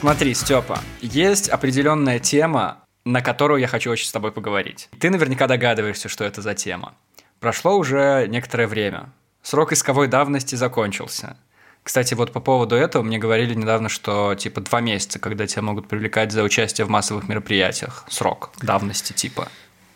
[0.00, 4.88] Смотри, Степа, есть определенная тема, на которую я хочу очень с тобой поговорить.
[4.98, 6.94] Ты наверняка догадываешься, что это за тема.
[7.38, 9.10] Прошло уже некоторое время.
[9.42, 11.36] Срок исковой давности закончился.
[11.82, 15.86] Кстати, вот по поводу этого мне говорили недавно, что типа два месяца, когда тебя могут
[15.86, 18.06] привлекать за участие в массовых мероприятиях.
[18.08, 19.48] Срок давности типа.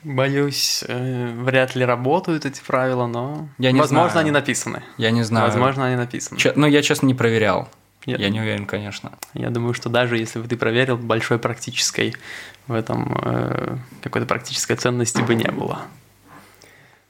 [0.03, 4.25] Боюсь, э, вряд ли работают эти правила, но Я не возможно знаю.
[4.25, 4.83] они написаны.
[4.99, 5.47] Я не знаю.
[5.47, 6.39] Возможно они написаны.
[6.39, 7.71] Че- ну, я честно не проверял.
[8.07, 9.13] Я, Я не уверен, конечно.
[9.33, 12.15] я думаю, что даже если бы ты проверил, большой практической
[12.67, 15.83] в этом э, какой-то практической ценности бы не было.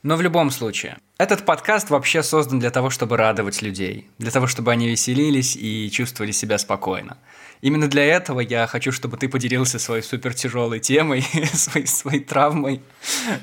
[0.03, 4.47] Но в любом случае, этот подкаст вообще создан для того, чтобы радовать людей, для того,
[4.47, 7.17] чтобы они веселились и чувствовали себя спокойно.
[7.65, 11.23] Именно для этого я хочу, чтобы ты поделился своей супер тяжелой темой,
[11.55, 12.83] своей, своей травмой,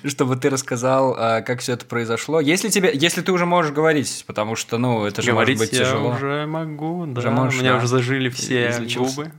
[0.06, 2.40] чтобы ты рассказал, а, как все это произошло.
[2.40, 5.80] Если тебе, если ты уже можешь говорить, потому что, ну, это же Говорить может быть
[5.80, 6.12] я тяжело.
[6.12, 7.20] уже могу, да.
[7.20, 7.78] Уже можешь, У меня да.
[7.80, 9.16] уже зажили все Излечился.
[9.24, 9.32] губы.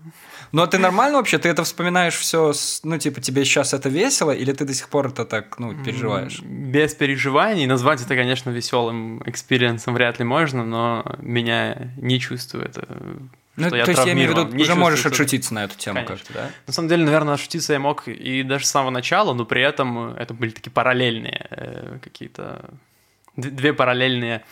[0.50, 1.38] Но ты нормально вообще?
[1.38, 2.52] Ты это вспоминаешь все,
[2.82, 6.40] ну, типа, тебе сейчас это весело, или ты до сих пор это так, ну, переживаешь?
[6.42, 7.66] Без переживаний.
[7.66, 12.76] Назвать это, конечно, веселым experience ом вряд ли можно, но меня не чувствует.
[12.76, 13.16] э,
[13.56, 14.56] Ну, что я то есть я имею в виду, травмирован.
[14.56, 16.16] Не уже можешь отшутиться на эту тему Конечно.
[16.16, 16.50] как-то, да?
[16.66, 20.14] На самом деле, наверное, отшутиться я мог и даже с самого начала, но при этом
[20.14, 22.70] это были такие параллельные э, какие-то...
[23.36, 24.44] Две параллельные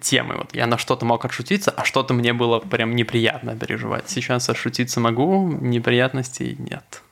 [0.00, 0.36] темы.
[0.36, 4.08] Вот я на что-то мог отшутиться, а что-то мне было прям неприятно переживать.
[4.08, 7.02] Сейчас отшутиться могу, неприятностей нет.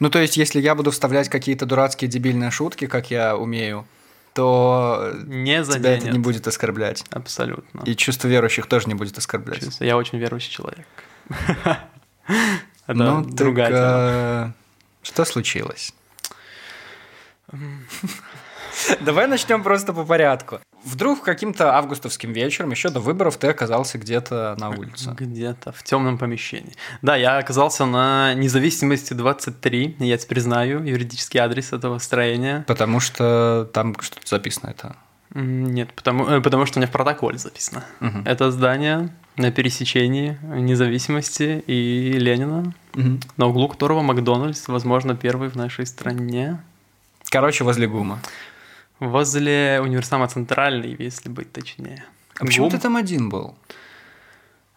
[0.00, 3.86] Ну, то есть, если я буду вставлять какие-то дурацкие дебильные шутки, как я умею,
[4.38, 7.04] то Не тебя это не будет оскорблять.
[7.10, 7.82] Абсолютно.
[7.84, 9.64] И чувство верующих тоже не будет оскорблять.
[9.64, 10.86] Честно, Я очень верующий человек.
[12.86, 13.82] Это ну, так, другая тема.
[13.82, 14.52] э,
[15.02, 15.92] что случилось?
[19.00, 20.60] Давай начнем просто по порядку.
[20.84, 25.14] Вдруг каким-то августовским вечером, еще до выборов, ты оказался где-то на улице.
[25.18, 26.72] Где-то в темном помещении.
[27.02, 29.96] Да, я оказался на независимости 23.
[29.98, 32.64] Я теперь знаю юридический адрес этого строения.
[32.66, 34.96] Потому что там что-то записано это.
[35.34, 37.84] Нет, потому, э, потому что у меня в протоколе записано.
[38.00, 38.22] Мгм.
[38.24, 43.20] Это здание на пересечении независимости и Ленина, Мгм.
[43.36, 46.60] на углу которого Макдональдс, возможно, первый в нашей стране.
[47.30, 48.20] Короче, возле ГУМа.
[49.00, 52.04] Возле универсама Центральный, если быть точнее.
[52.38, 52.76] А почему ГУМ.
[52.76, 53.54] ты там один был?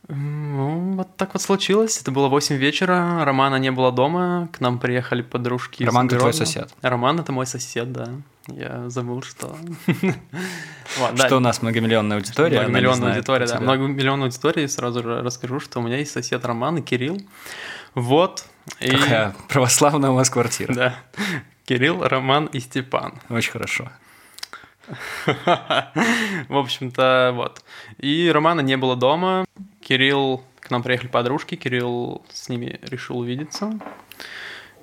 [0.08, 2.02] Ну, вот так вот случилось.
[2.02, 5.84] Это было 8 вечера, Романа не было дома, к нам приехали подружки.
[5.84, 6.74] Роман, это твой сосед.
[6.82, 8.10] Роман это мой сосед, да.
[8.48, 9.56] Я забыл, что...
[11.16, 12.62] Что у нас многомиллионная аудитория.
[12.62, 13.60] Многомиллионная аудитория, да.
[13.60, 17.22] Многомиллионная аудитория, сразу же расскажу, что у меня есть сосед Роман и Кирилл.
[17.96, 18.46] Вот.
[18.80, 20.74] Какая православная у вас квартира.
[20.82, 20.96] Да.
[21.66, 23.14] Кирилл, Роман и Степан.
[23.30, 23.90] Очень хорошо.
[25.26, 27.64] В общем-то, вот.
[27.98, 29.46] И Романа не было дома.
[29.82, 33.80] Кирилл, к нам приехали подружки, Кирилл с ними решил увидеться.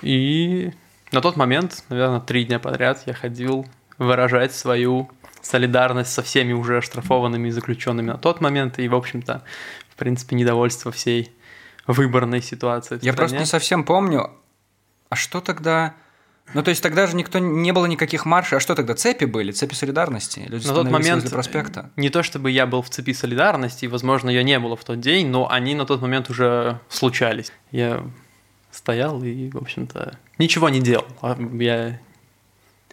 [0.02, 0.72] И
[1.12, 3.66] на тот момент, наверное, три дня подряд я ходил
[3.98, 5.10] выражать свою
[5.40, 8.78] солидарность со всеми уже оштрафованными и заключенными на тот момент.
[8.78, 9.42] И, в общем-то,
[9.90, 11.32] в принципе, недовольство всей
[11.86, 12.98] выборной ситуации.
[13.02, 13.40] Я просто стране.
[13.40, 14.30] не совсем помню,
[15.08, 15.94] а что тогда...
[16.54, 18.58] Ну, то есть тогда же никто не было никаких маршей.
[18.58, 18.94] А что тогда?
[18.94, 19.52] Цепи были?
[19.52, 20.44] Цепи солидарности?
[20.48, 21.90] Люди На тот момент проспекта?
[21.96, 25.00] не то чтобы я был в цепи солидарности, и, возможно, ее не было в тот
[25.00, 27.52] день, но они на тот момент уже случались.
[27.70, 28.04] Я
[28.70, 31.06] стоял и, в общем-то, ничего не делал.
[31.22, 32.00] А я...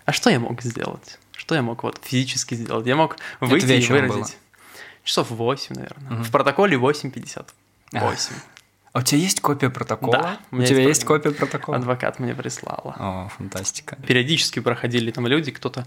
[0.05, 1.19] А что я мог сделать?
[1.31, 2.85] Что я мог вот физически сделать?
[2.87, 4.37] Я мог выйти и выразить.
[5.03, 6.11] Часов 8, наверное.
[6.11, 6.23] Мгм.
[6.23, 7.45] В протоколе 8.58.
[7.93, 8.09] А.
[8.09, 8.35] 8.
[8.95, 10.13] А у тебя есть копия протокола?
[10.13, 11.77] Да, у тебя есть есть копия протокола?
[11.79, 12.95] Адвокат мне прислала.
[12.97, 13.97] О, фантастика.
[14.07, 15.85] Периодически проходили там люди, кто-то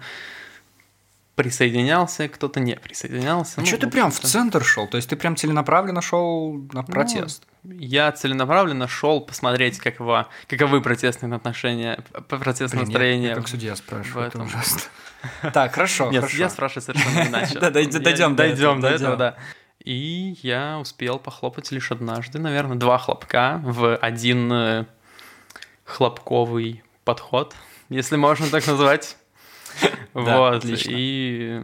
[1.35, 3.55] присоединялся, кто-то не присоединялся.
[3.57, 4.87] А Ну, что ты прям в центр шел?
[4.89, 7.45] То есть ты прям целенаправленно шел на протест?
[7.65, 13.29] Я целенаправленно шел посмотреть, каково, каковы протестные отношения, протестное я- настроение.
[13.31, 14.81] я как судья спрашиваю, это ужасно.
[15.55, 16.39] Так, хорошо, Нет, хорошо.
[16.39, 17.59] я спрашиваю совершенно иначе.
[17.61, 19.37] Да, дойдем- дойдем до этого, да.
[19.89, 24.85] И я успел похлопать лишь однажды, наверное, два хлопка в один э,
[25.87, 27.57] хлопковый подход,
[27.89, 29.17] если можно так назвать.
[30.13, 30.65] Вот.
[30.67, 31.63] И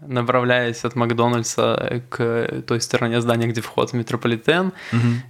[0.00, 4.72] направляясь от Макдональдса к той стороне здания, где вход в метрополитен,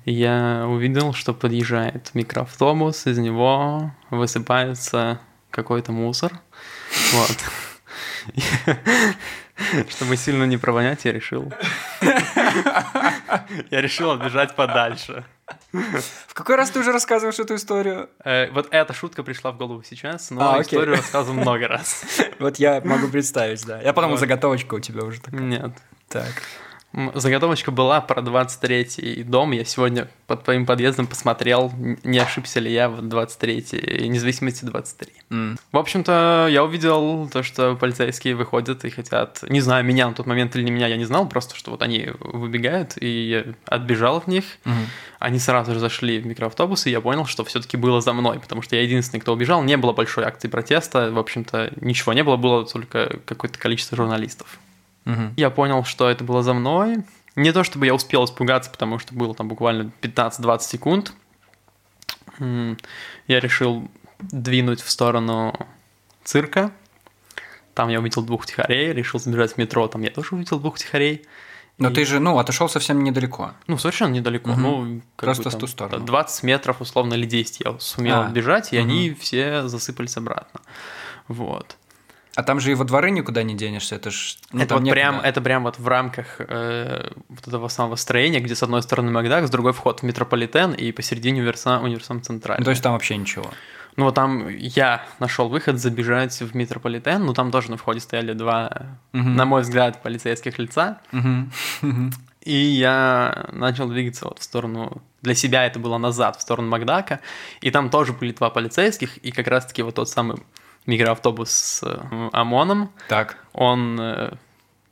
[0.05, 5.21] я увидел, что подъезжает микроавтобус, из него высыпается
[5.51, 6.33] какой-то мусор.
[7.13, 7.37] Вот.
[9.89, 11.53] Чтобы сильно не провонять, я решил...
[13.71, 15.25] Я решил отбежать подальше.
[15.73, 18.09] В какой раз ты уже рассказываешь эту историю?
[18.25, 20.63] Э, Вот эта шутка пришла в голову сейчас, но А, окей.
[20.79, 22.05] историю рассказывал много раз.
[22.39, 23.81] Вот я могу представить, да.
[23.81, 24.21] Я Вот.
[24.21, 25.41] заготовочка у тебя уже такая.
[25.41, 25.73] Нет.
[26.09, 26.33] Так.
[27.15, 29.53] Заготовочка была про 23-й дом.
[29.53, 31.71] Я сегодня под твоим подъездом посмотрел,
[32.05, 35.13] не ошибся ли я в 23-й, независимости 23.
[35.31, 35.59] М.
[35.73, 40.27] В общем-то, я увидел то, что полицейские выходят и хотят, не знаю, меня на тот
[40.27, 44.17] момент или не меня, я не знал, просто что вот они выбегают, и я отбежал
[44.17, 44.45] от них.
[44.65, 44.87] Мгм.
[45.19, 48.63] Они сразу же зашли в микроавтобус, и я понял, что все-таки было за мной, потому
[48.63, 49.63] что я единственный, кто убежал.
[49.63, 54.59] Не было большой акции протеста, в общем-то, ничего не было, было только какое-то количество журналистов.
[55.07, 55.33] Мгм.
[55.39, 56.99] Я понял, что это было за мной.
[57.37, 61.13] Не то чтобы я успел испугаться, потому что было там буквально 15-20 секунд.
[62.39, 63.89] Я решил
[64.21, 65.55] двинуть в сторону
[66.25, 66.71] цирка.
[67.75, 71.27] Там я увидел двух тихарей, решил сбежать в метро, там я тоже увидел двух тихарей.
[71.79, 73.53] Но И- ты же, ну, отошел совсем недалеко.
[73.67, 74.51] Ну, совершенно недалеко.
[74.53, 74.63] Мгм.
[74.63, 76.05] Ну, как Просто бы в там ту сторону.
[76.07, 78.89] 20 метров, условно, или 10 я сумел А, отбежать, и мгм.
[78.89, 80.61] они все засыпались обратно.
[81.29, 81.77] Вот.
[82.37, 84.37] А там же и во дворы никуда не денешься, это ж...
[84.53, 88.55] ну, это вот прям, это прям вот в рамках э, вот этого самого строения, где
[88.55, 92.61] с одной стороны Макдак, с другой вход в метрополитен, и посередине универсам, универсам центральный.
[92.61, 93.51] Ну, то есть там вообще ничего.
[93.97, 98.35] Ну вот там я нашел выход забежать в метрополитен, но там тоже на входе стояли
[98.35, 99.35] два, Мгм.
[99.35, 101.01] на мой взгляд, полицейских лица.
[101.13, 101.51] Мгм.
[102.43, 105.03] И я начал двигаться вот в сторону...
[105.23, 107.19] Для себя это было назад, в сторону Макдака.
[107.61, 109.17] И там тоже были два полицейских.
[109.19, 110.37] И как раз-таки вот тот самый
[110.87, 113.37] микроавтобус с э, ОМОНом, Так.
[113.53, 114.33] он э,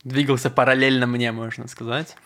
[0.02, 2.16] двигался параллельно мне, можно сказать.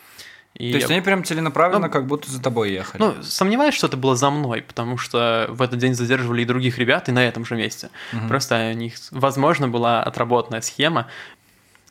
[0.55, 3.01] И То есть они прям целенаправленно Ну, как будто за тобой ехали.
[3.01, 6.77] Ну, сомневаюсь, что это было за мной, потому что в этот день задерживали и других
[6.79, 7.89] ребят, и на этом же месте.
[8.11, 8.27] Мгм.
[8.27, 11.07] Просто у них, возможно, была отработанная схема.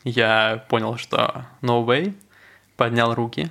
[0.03, 2.13] Я понял, что no way,
[2.75, 3.49] поднял руки.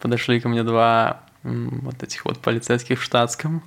[0.00, 3.62] Подошли ко мне два вот этих вот полицейских в штатском.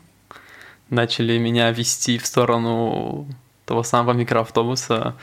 [0.89, 3.27] Начали меня вести в сторону
[3.69, 5.15] того самого микроавтобуса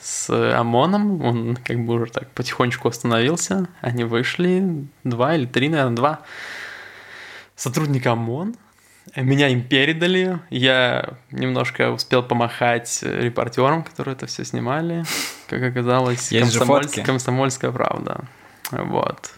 [0.00, 1.22] с ОМОНом.
[1.22, 3.68] Он как бы уже так потихонечку остановился.
[3.80, 6.20] Они вышли, два или три, наверное, два
[7.54, 8.56] сотрудника ОМОН.
[9.14, 10.40] Меня им передали.
[10.50, 15.04] Я немножко успел помахать репортерам, которые это все снимали.
[15.46, 18.24] Как оказалось, комсомольс- комсомольская правда.
[18.72, 19.30] Вот.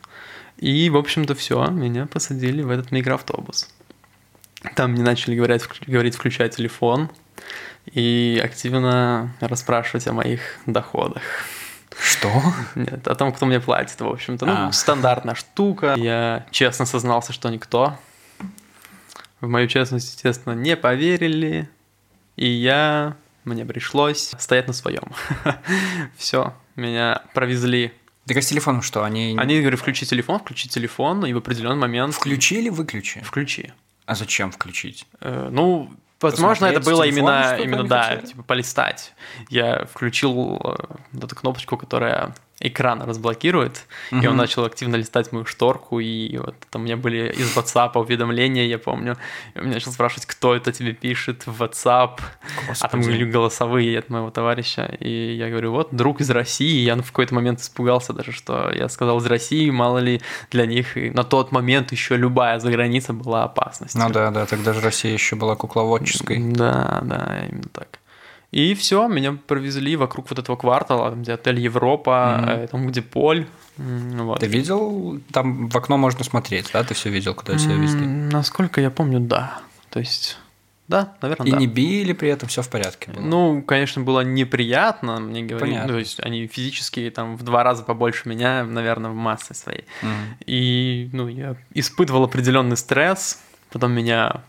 [0.56, 1.66] И, в общем-то, все.
[1.66, 3.68] Меня посадили в этот микроавтобус.
[4.74, 7.10] Там мне начали говорить, говорить включать телефон
[7.92, 11.22] и активно расспрашивать о моих доходах.
[11.98, 12.42] Что?
[12.74, 14.46] Нет, о том, кто мне платит, в общем-то.
[14.46, 14.72] Ну, А.
[14.72, 15.94] стандартная штука.
[15.96, 17.96] Я честно сознался, что никто.
[19.40, 21.68] В мою честность, естественно, не поверили.
[22.36, 23.16] И я...
[23.44, 25.02] Мне пришлось стоять на своем.
[26.16, 27.92] Все, меня провезли.
[28.26, 29.04] Так а с телефоном что?
[29.04, 32.14] Они, Они говорят, включи телефон, включи телефон, и в определенный момент...
[32.14, 33.20] включи или выключи?
[33.20, 33.72] Включи.
[34.06, 35.06] А зачем включить?
[35.20, 35.92] Э, Ну,
[36.24, 39.12] возможно, это было именно, именно да, типа полистать.
[39.48, 40.76] Я включил э,
[41.12, 46.54] вот эту кнопочку, которая экран разблокирует, и он начал активно листать мою шторку, и вот
[46.70, 49.16] там у меня были из WhatsApp уведомления, я помню.
[49.54, 52.20] И он меня начал спрашивать, кто это тебе пишет в WhatsApp,
[52.80, 53.06] а там Господи.
[53.06, 57.34] были голосовые от моего товарища, и я говорю, вот, друг из России, я в какой-то
[57.34, 60.20] момент испугался даже, что я сказал из России, мало ли
[60.50, 64.00] для них, и на тот момент еще любая заграница была опасностью.
[64.00, 66.38] Ну да, да, тогда же Россия еще была кукловодческой.
[66.38, 67.98] Да, да, именно так.
[68.54, 73.02] И все, меня провезли вокруг вот этого квартала, там, где отель Европа, э, там, где
[73.02, 73.48] поль.
[73.76, 74.38] Вот.
[74.38, 75.20] Ты видел?
[75.32, 76.84] Там в окно можно смотреть, да?
[76.84, 78.06] Ты все видел, куда тебя везли?
[78.06, 79.58] Насколько я помню, да.
[79.90, 80.38] То есть,
[80.86, 81.56] да, наверное, И да.
[81.56, 83.22] не били при этом, все в порядке было.
[83.22, 85.72] Ну, конечно, было неприятно, мне говорили.
[85.72, 85.92] Понятно.
[85.94, 89.84] То есть, они физически там в два раза побольше меня, наверное, в массе своей.
[90.00, 90.36] Мгм.
[90.46, 93.42] И, ну, я испытывал определенный стресс.
[93.72, 94.42] Потом меня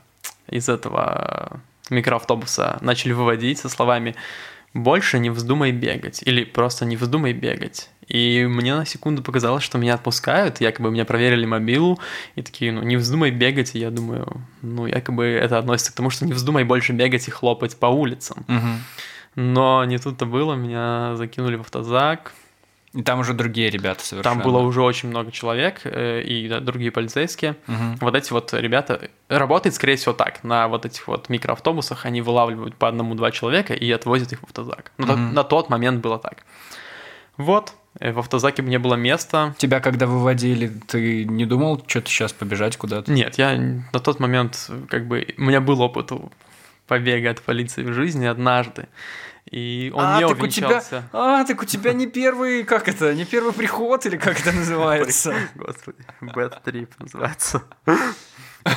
[0.47, 4.15] из этого микроавтобуса начали выводить со словами
[4.73, 7.89] «больше не вздумай бегать» или просто «не вздумай бегать».
[8.07, 11.99] И мне на секунду показалось, что меня отпускают, якобы меня проверили мобилу,
[12.35, 16.11] и такие, ну, не вздумай бегать, и я думаю, ну, якобы это относится к тому,
[16.11, 18.45] что не вздумай больше бегать и хлопать по улицам.
[18.47, 18.83] Мгм.
[19.35, 22.33] Но не тут-то было, меня закинули в автозак,
[22.95, 24.35] И там уже другие ребята совершенно.
[24.37, 27.57] там было уже очень много человек, э, и да, другие полицейские.
[27.67, 27.97] Мгм.
[27.99, 30.43] Вот эти вот ребята работает, скорее всего, так.
[30.45, 34.91] На вот этих вот микроавтобусах они вылавливают по одному-два человека и отвозят их в автозак.
[34.97, 35.33] Ну, так- Мгм.
[35.33, 36.45] на тот момент было так.
[37.37, 37.73] Вот.
[37.99, 39.53] э, В автозаке мне было место.
[39.57, 43.11] Тебя когда выводили, ты не думал что-то сейчас побежать куда-то?
[43.11, 43.57] Нет, я
[43.93, 46.11] на тот момент, э, как бы, у меня был опыт
[46.87, 48.87] побега от полиции в жизни однажды.
[49.51, 51.03] И он а, не так у тебя, увенчался.
[51.13, 55.35] а, так у тебя не первый, как это, не первый приход или как это называется?
[55.55, 57.63] Господи, bad trip называется.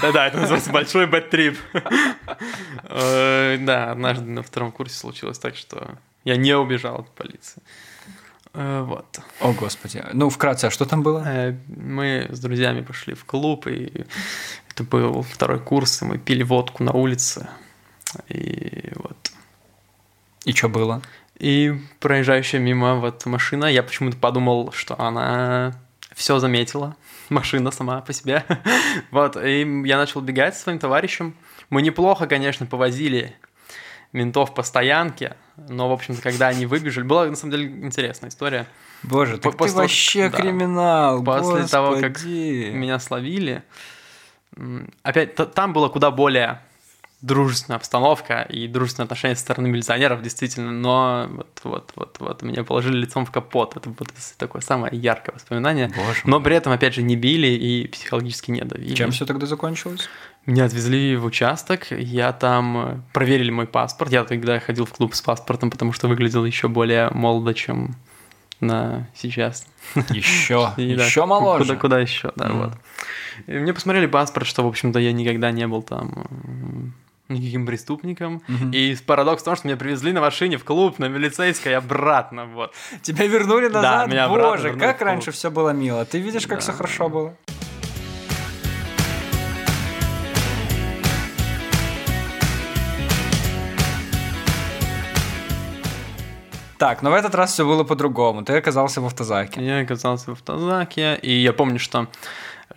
[0.02, 1.56] Да-да, это называется большой bad trip.
[2.84, 7.62] Э, Да, однажды на втором курсе случилось так, что я не убежал от полиции.
[8.54, 9.20] Э, Вот.
[9.40, 10.04] О, господи.
[10.12, 11.22] Ну, вкратце, а что там было?
[11.26, 14.04] Э, Мы с друзьями пошли в клуб, и
[14.70, 17.48] это был второй курс, и мы пили водку на улице.
[18.28, 19.16] И вот.
[20.44, 21.02] И что было?
[21.38, 25.74] И проезжающая мимо вот машина, я почему-то подумал, что она
[26.14, 26.96] все заметила,
[27.28, 28.44] машина сама по себе.
[29.10, 31.34] вот, и я начал бегать со своим товарищем.
[31.70, 33.36] Мы неплохо, конечно, повозили
[34.12, 38.66] ментов по стоянке, но, в общем-то, когда они выбежали, была, на самом деле, интересная история.
[39.02, 40.38] Боже, так после ты вообще да.
[40.38, 42.70] криминал, После того, как господи.
[42.72, 43.62] Меня словили.
[45.02, 46.60] Опять, там была куда более
[47.20, 52.62] дружественная обстановка и дружественные отношения со стороны милиционеров, действительно, но вот, вот, вот, вот, меня
[52.62, 53.76] положили лицом в капот.
[53.76, 55.88] Это вот такое самое яркое воспоминание.
[55.88, 58.94] Боже Но при этом, опять же, не били и психологически не давили.
[58.94, 60.08] Чем все тогда закончилось?
[60.46, 64.12] Меня отвезли в участок, я там э, проверили мой паспорт.
[64.12, 67.96] Я тогда ходил в клуб с паспортом, потому что выглядел еще более молодо, чем
[68.60, 69.66] на сейчас.
[70.10, 71.64] Еще, И да, еще моложе.
[71.64, 72.72] Куда, куда еще, да, вот.
[73.46, 76.94] И мне посмотрели паспорт, что, в общем-то, я никогда не был там
[77.28, 78.42] никаким преступником.
[78.48, 78.70] Мгм.
[78.70, 82.72] И парадокс в том, что меня привезли на машине в клуб, на милицейской, обратно, вот.
[83.02, 84.08] Тебя вернули Да, назад?
[84.08, 86.04] меня обратно Боже, как раньше все было мило.
[86.04, 86.62] Ты видишь, как Да.
[86.62, 87.34] все хорошо было?
[96.78, 98.44] Так, но в этот раз все было по-другому.
[98.44, 99.60] Ты оказался в автозаке.
[99.64, 102.06] Я оказался в автозаке, и я помню, что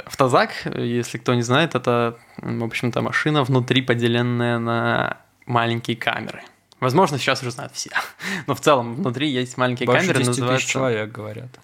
[0.06, 6.44] автозак, если кто не знает, это, в общем-то, машина внутри поделенная на маленькие камеры.
[6.80, 7.92] Возможно, сейчас уже знают все.
[8.48, 10.68] Но в целом внутри есть маленькие Больше камеры, 10 тысяч называются...
[10.68, 11.60] человек, говорят.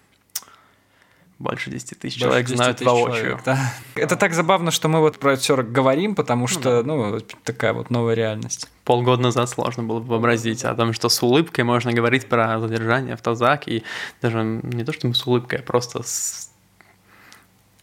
[1.38, 3.16] Больше 10 тысяч Больше человек 10 знают тысяч воочию.
[3.16, 3.72] человек, да.
[3.94, 7.72] Это так забавно, что мы вот про это все говорим, потому что, ну, вот такая
[7.72, 8.68] вот новая реальность.
[8.84, 13.14] Полгода назад сложно было бы вообразить о том, что с улыбкой можно говорить про задержание
[13.14, 13.84] автозак, и
[14.20, 16.47] даже не то, что с улыбкой, а просто с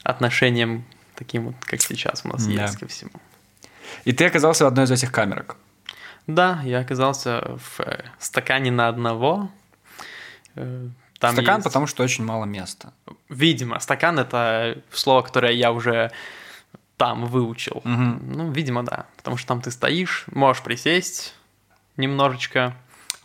[0.06, 0.86] отношением
[1.16, 2.52] таким вот, как сейчас у нас Да.
[2.64, 3.12] есть ко всему.
[4.06, 5.58] И ты оказался в одной из этих камерок.
[6.28, 9.50] Да, я оказался в э, стакане на одного.
[10.56, 10.88] Э,
[11.20, 12.92] Там Стакан, есть- потому что очень мало места.
[13.30, 16.12] Видимо, стакан это слово, которое я уже
[16.98, 17.82] там выучил.
[17.84, 18.22] Мгм.
[18.34, 19.06] Ну, видимо, да.
[19.18, 21.34] Потому что там ты стоишь, можешь присесть
[21.98, 22.76] немножечко.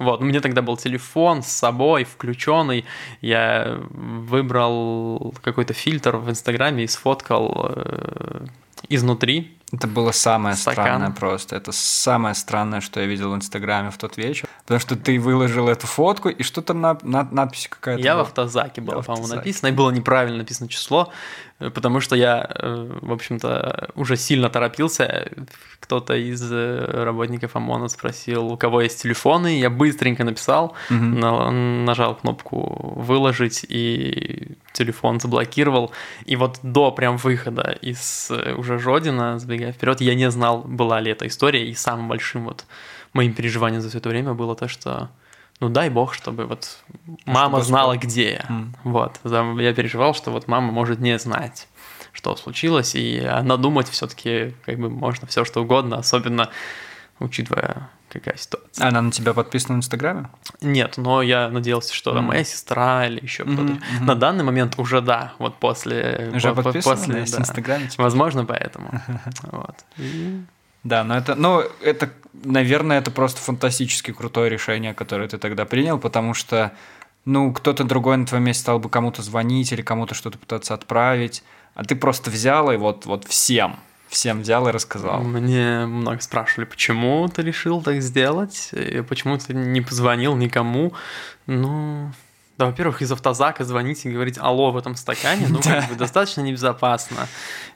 [0.00, 2.86] Вот, ну, мне тогда был телефон с собой, включенный.
[3.20, 8.46] Я выбрал какой-то фильтр в Инстаграме и сфоткал э,
[8.88, 9.58] изнутри.
[9.72, 10.84] Это было самое Стакан.
[10.84, 11.54] странное просто.
[11.56, 14.48] Это самое странное, что я видел в Инстаграме в тот вечер.
[14.62, 18.16] Потому что ты выложил эту фотку, и что там на, на- надпись какая-то Я в
[18.16, 18.22] была.
[18.26, 19.38] автозаке было, Я в по-моему, автозаке.
[19.38, 19.68] написано.
[19.68, 21.12] И было неправильно написано число,
[21.60, 25.30] э, потому что я, э, в общем-то, уже сильно торопился.
[25.78, 29.58] Кто-то из э, работников ОМОНа спросил, у кого есть телефоны.
[29.60, 31.20] Я быстренько написал, Мгм.
[31.20, 35.92] на- нажал кнопку «выложить», и телефон заблокировал.
[36.26, 41.10] И вот до прям выхода из уже Жодина, забегая вперед, я не знал, была ли
[41.10, 41.68] эта история.
[41.68, 42.64] И самым большим вот
[43.12, 45.10] моим переживанием за все это время было то, что
[45.60, 46.78] ну дай бог, чтобы вот
[47.26, 48.46] мама чтобы знала, где я.
[48.48, 48.74] М.
[48.84, 49.20] Вот.
[49.24, 51.68] Я переживал, что вот мама может не знать,
[52.12, 56.48] что случилось, и надумать все-таки как бы можно все что угодно, особенно
[57.18, 58.86] учитывая какая ситуация.
[58.88, 60.28] Она на тебя подписана в Инстаграме?
[60.60, 62.24] Нет, но я надеялся, что Мгм.
[62.24, 63.62] моя сестра или еще кто-то.
[63.62, 63.80] мгм.
[64.00, 66.30] На данный момент уже да, вот после...
[66.34, 67.38] Уже по- подписана после, да.
[67.38, 67.88] Инстаграме?
[67.88, 68.02] типа?
[68.02, 68.90] Возможно, поэтому.
[69.52, 69.76] Вот.
[69.98, 70.42] И-
[70.84, 72.10] Да, но это, ну, это,
[72.44, 76.72] наверное, это просто фантастически крутое решение, которое ты тогда принял, потому что,
[77.26, 81.42] ну, кто-то другой на твоем месте стал бы кому-то звонить или кому-то что-то пытаться отправить,
[81.74, 83.76] а ты просто взял и вот, вот всем,
[84.10, 85.22] всем взял и рассказал.
[85.22, 90.92] Мне много спрашивали, почему ты решил так сделать, и почему ты не позвонил никому.
[91.46, 92.12] Ну,
[92.58, 96.42] да, во-первых, из автозака звонить и говорить «алло» в этом стакане, ну, как бы достаточно
[96.42, 97.28] небезопасно.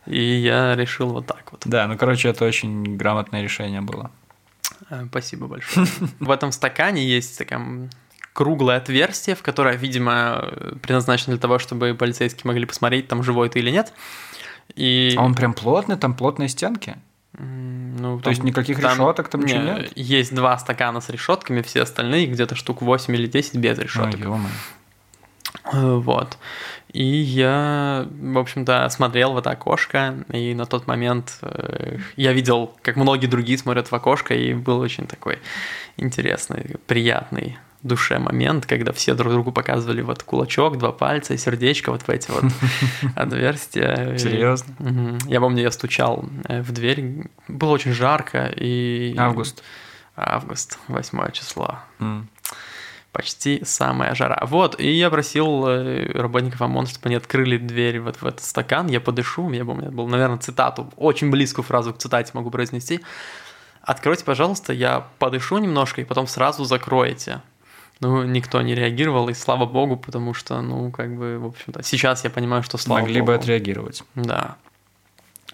[0.06, 1.62] И я решил вот так вот.
[1.64, 4.10] Да, ну, короче, это очень грамотное решение было.
[4.90, 5.86] Э, Спасибо большое.
[6.20, 7.88] В этом стакане есть такая
[8.34, 13.48] круглое отверстие, в которое, видимо, э, предназначено для того, чтобы полицейские могли посмотреть, там живой
[13.48, 13.94] ты или нет.
[14.74, 16.96] И А он прям плотный, там плотные стенки?
[17.38, 19.92] Ну, То есть никаких решеток там ничего не, нет?
[19.96, 24.14] Есть два стакана с решетками, все остальные где-то штук 8 или 10 без решеток.
[24.14, 24.54] Ой, ё-моё.
[25.72, 26.38] Э, Вот.
[26.92, 32.72] И я, в общем-то, смотрел в это окошко, и на тот момент э, я видел,
[32.82, 35.40] как многие другие смотрят в окошко, и был очень такой
[35.96, 41.92] интересный, приятный душе момент, когда все друг другу показывали вот кулачок, два пальца и сердечко
[41.92, 42.44] вот в эти вот
[43.16, 44.16] отверстия.
[44.18, 45.18] Серьезно?
[45.26, 47.28] Я помню, я стучал э, в дверь.
[47.46, 49.14] Было очень жарко и...
[49.18, 49.62] Август.
[50.16, 51.78] Август, 8 число.
[53.12, 54.40] Почти самая жара.
[54.42, 58.88] Вот, и я просил э, работников ОМОН, чтобы они открыли дверь вот в этот стакан,
[58.88, 63.00] я подышу, я помню, это был, наверное, цитату, очень близкую фразу к цитате могу произнести.
[63.82, 67.42] Откройте, пожалуйста, я подышу немножко, и потом сразу закроете.
[68.00, 72.24] Ну, никто не реагировал, и слава богу, потому что, ну, как бы, в общем-то, сейчас
[72.24, 73.32] я понимаю, что слава Могли богу.
[73.32, 74.02] бы отреагировать.
[74.14, 74.56] Да.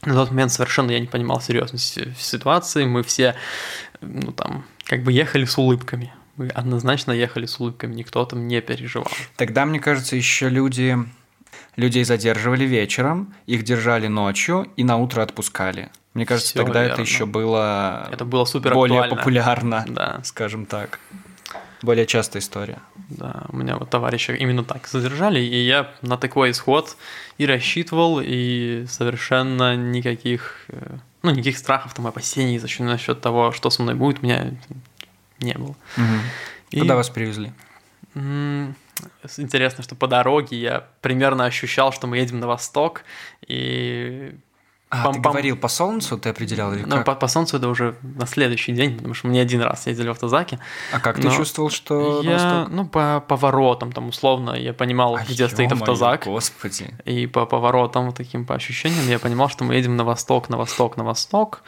[0.02, 2.86] На тот момент совершенно я не понимал серьезности ситуации.
[2.86, 3.34] Мы все,
[4.00, 6.12] ну там, как бы ехали с улыбками.
[6.36, 9.10] Мы однозначно ехали с улыбками, никто там не переживал.
[9.36, 10.96] Тогда, мне кажется, еще люди
[11.76, 15.90] людей задерживали вечером, их держали ночью и на утро отпускали.
[16.14, 17.02] Мне кажется, Всё тогда это верно.
[17.02, 20.98] еще было Это было супер более популярно, Да, скажем так.
[21.82, 22.78] Более частая история.
[23.08, 23.44] да.
[23.48, 26.96] У меня вот товарища именно так задержали, и я на такой исход
[27.38, 33.52] и рассчитывал, и совершенно никаких, э, ну, никаких страхов, там, опасений за счет- насчет того,
[33.52, 34.52] что со мной будет, у меня
[35.40, 35.74] не было.
[36.70, 37.52] И- Куда вас привезли?
[39.38, 43.04] Интересно, что по дороге я примерно ощущал, что мы едем на восток,
[43.46, 44.34] и
[44.92, 45.30] А, ты Пам-пам.
[45.30, 47.04] говорил по солнцу, ты определял или ну, как?
[47.04, 50.08] по, по солнцу это уже на следующий день, потому что мы не один раз ездили
[50.08, 50.58] в автозаке.
[50.92, 55.48] А как ты чувствовал, что я, ну, по поворотам, там, условно, я понимал, А, где
[55.48, 56.92] стоит автозак, Господи.
[57.04, 60.56] и по поворотам, вот таким по ощущениям, я понимал, что мы едем на восток, на
[60.56, 61.62] восток, на восток.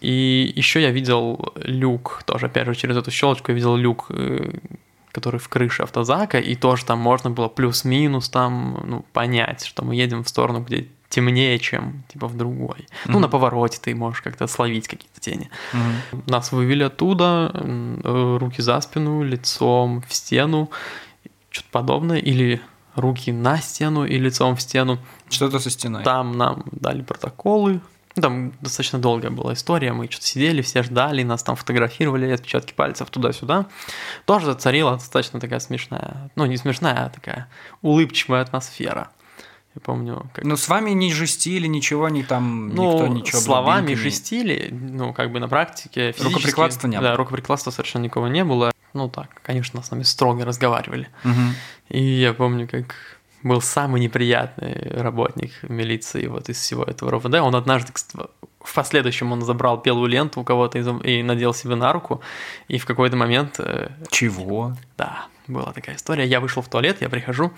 [0.00, 4.52] И еще я видел люк, тоже, опять же, через эту щелочку я видел люк, э,
[5.10, 9.96] который в крыше автозака, и тоже там можно было плюс-минус там, ну, понять, что мы
[9.96, 12.86] едем в сторону, где темнее, чем, типа, в другой.
[13.06, 15.48] Ну, на повороте ты можешь как-то словить какие-то тени.
[15.72, 16.22] Мгм.
[16.26, 17.52] Нас вывели оттуда,
[18.38, 20.70] руки за спину, лицом в стену,
[21.50, 22.60] что-то подобное, или
[22.96, 24.98] руки на стену и лицом в стену.
[25.30, 26.02] Что-то со стеной.
[26.02, 27.80] Там нам дали протоколы.
[28.16, 29.92] Ну, Там достаточно долгая была история.
[29.92, 33.66] Мы что-то сидели, все ждали, нас там фотографировали, отпечатки пальцев туда-сюда.
[34.24, 37.48] Тоже царила достаточно такая смешная, ну не смешная, а такая
[37.82, 39.08] улыбчивая атмосфера.
[39.74, 43.94] Я помню, как Ну, с вами не жестили, ничего, не там, ну, никто ничего словами
[43.94, 46.34] жестили, ну, как бы на практике физически...
[46.34, 47.08] Рукоприкладства не было.
[47.08, 48.72] Да, рукоприкладства совершенно никого не было.
[48.92, 51.08] Ну, так, конечно, с нами строго разговаривали.
[51.24, 51.54] Мгм.
[51.88, 52.94] И я помню, как
[53.42, 57.34] был самый неприятный работник милиции вот из всего этого РОВД.
[57.34, 57.92] Он однажды,
[58.60, 62.22] в последующем он забрал белую ленту у кого-то и надел себе на руку.
[62.68, 64.74] И в какой-то момент, э, Чего?
[64.96, 66.26] да, была такая история.
[66.26, 67.52] Я вышел в туалет, я прихожу.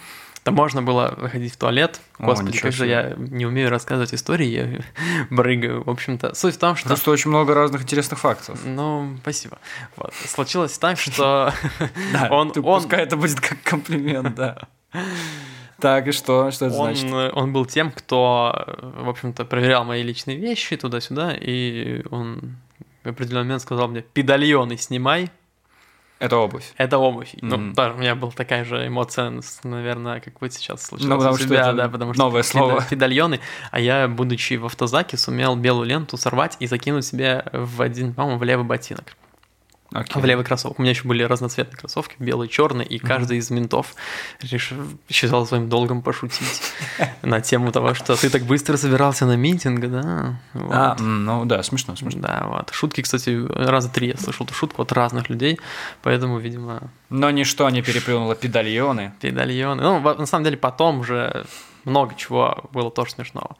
[0.47, 2.01] Там можно было выходить в туалет.
[2.19, 4.81] О, Господи, ничего как же я не умею рассказывать истории, я
[5.31, 5.83] брыгаю.
[5.83, 6.87] В общем-то, суть в том, что...
[6.87, 8.61] Просто очень много разных интересных фактов.
[8.65, 9.59] Ну, спасибо.
[9.97, 10.15] Вот.
[10.15, 11.53] Случилось так, что
[12.31, 14.69] он, пускай это будет как комплимент, да.
[15.81, 16.53] Так, и что?
[16.53, 17.13] Что это он, значит?
[17.13, 22.55] э, он был тем, кто, э, в общем-то, проверял мои личные вещи туда-сюда, и он
[23.03, 25.29] в определенный момент сказал мне, педальоны снимай,
[26.18, 26.72] Это обувь.
[26.79, 27.31] это обувь.
[27.42, 27.74] Ну, Мгм.
[27.74, 31.38] тоже у меня была такая же эмоция, наверное, как вы сейчас случилось Ну, потому у
[31.38, 32.83] что это да, потому что новое слово.
[32.88, 38.14] педальоны, а я, будучи в автозаке, сумел белую ленту сорвать и закинуть себе в один,
[38.14, 39.14] по-моему, в левый ботинок.
[39.92, 40.20] Окей.
[40.20, 40.79] В левый кроссовок.
[40.79, 43.94] У меня еще были разноцветные кроссовки, белый, черный, и каждый из ментов
[44.42, 46.62] решил, считал своим долгом пошутить
[47.22, 50.40] на тему того, что ты так быстро собирался на митинг, да?
[50.55, 50.72] Вот.
[50.75, 52.20] А, ну да, смешно, смешно.
[52.20, 52.70] Да, вот.
[52.72, 55.59] Шутки, кстати, раза три я слышал эту шутку от разных людей,
[56.03, 59.12] поэтому, видимо, Но ничто не переплюнуло педальоны.
[59.20, 59.83] педальоны.
[59.83, 61.46] Ну, на самом деле, потом уже
[61.85, 63.57] много чего было тоже смешного.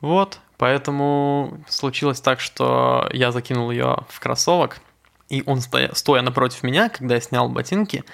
[0.00, 4.80] Вот, поэтому случилось так, что я закинул ее в кроссовок,
[5.28, 8.04] и он, стоя, стоя напротив меня, когда я снял ботинки,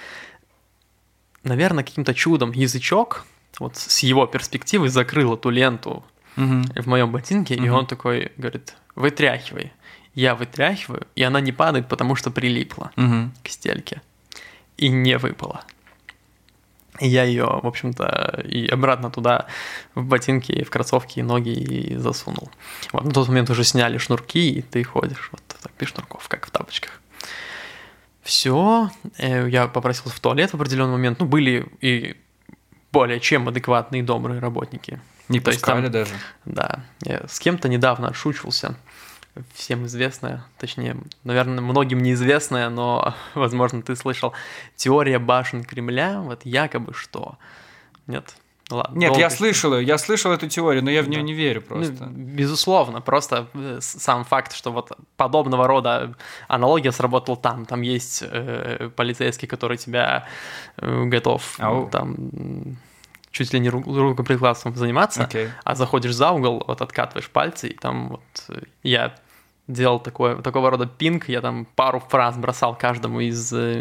[1.45, 3.25] наверное, каким-то чудом язычок
[3.59, 6.05] вот с его перспективы закрыл эту ленту
[6.37, 6.65] Мгм.
[6.75, 7.73] в моем ботинке, и Мгм.
[7.75, 9.73] он такой говорит, вытряхивай.
[10.15, 13.35] Я вытряхиваю, и она не падает, потому что прилипла Мгм.
[13.43, 14.01] к стельке.
[14.79, 15.65] И не выпала.
[17.01, 19.47] И я ее, в общем-то, и обратно туда,
[19.95, 22.51] в ботинки, и в кроссовки, и ноги и засунул.
[22.93, 26.47] Вот, на тот момент уже сняли шнурки, и ты ходишь вот так без шнурков, как
[26.47, 27.01] в тапочках.
[28.23, 31.19] Все, я попросился в туалет в определенный момент.
[31.21, 32.17] Ну, были и
[32.93, 35.01] более чем адекватные добрые работники.
[35.29, 36.15] Не То есть пускали там- даже.
[36.45, 38.77] Да, я с кем-то недавно отшучивался.
[39.55, 44.35] Всем известная, точнее, наверное, многим неизвестная, но, возможно, ты слышал,
[44.77, 47.39] теория башен Кремля, вот якобы что.
[48.07, 48.35] Нет?
[48.73, 48.99] Ну Ладно.
[48.99, 51.27] Нет, я слышал ее, я слышал эту теорию, но я в нее Да.
[51.27, 52.05] не верю Ну, просто.
[52.07, 56.15] безусловно, просто э, сам факт, что вот подобного рода
[56.49, 57.67] аналогия сработала там.
[57.67, 60.27] Там есть э, полицейский, который тебя
[60.79, 61.75] э, готов Ау.
[61.83, 62.17] ну, там
[63.31, 65.49] чуть ли не ру- рукоприкладством заниматься, Окей.
[65.65, 69.15] а заходишь за угол, вот откатываешь пальцы, и там вот я
[69.73, 73.81] делал такое, такого рода пинг, я там пару фраз бросал каждому из э,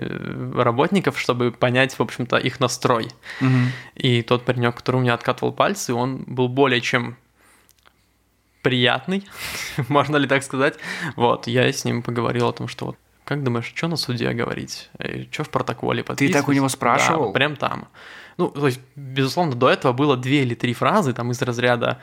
[0.56, 3.10] работников, чтобы понять, в общем-то, их настрой.
[3.40, 3.72] Мгм.
[3.96, 7.18] И тот паренек, который у меня откатывал пальцы, он был более чем
[8.62, 9.28] приятный,
[9.88, 10.76] можно ли так сказать.
[11.16, 14.90] Вот, я с ним поговорил о том, что вот как думаешь, что на суде говорить?
[15.32, 16.34] Что в протоколе подписывать?
[16.42, 17.28] так у него спрашивал?
[17.28, 17.88] Да, прям там.
[18.38, 22.00] Ну, то есть, безусловно, до этого было две или три фразы там из разряда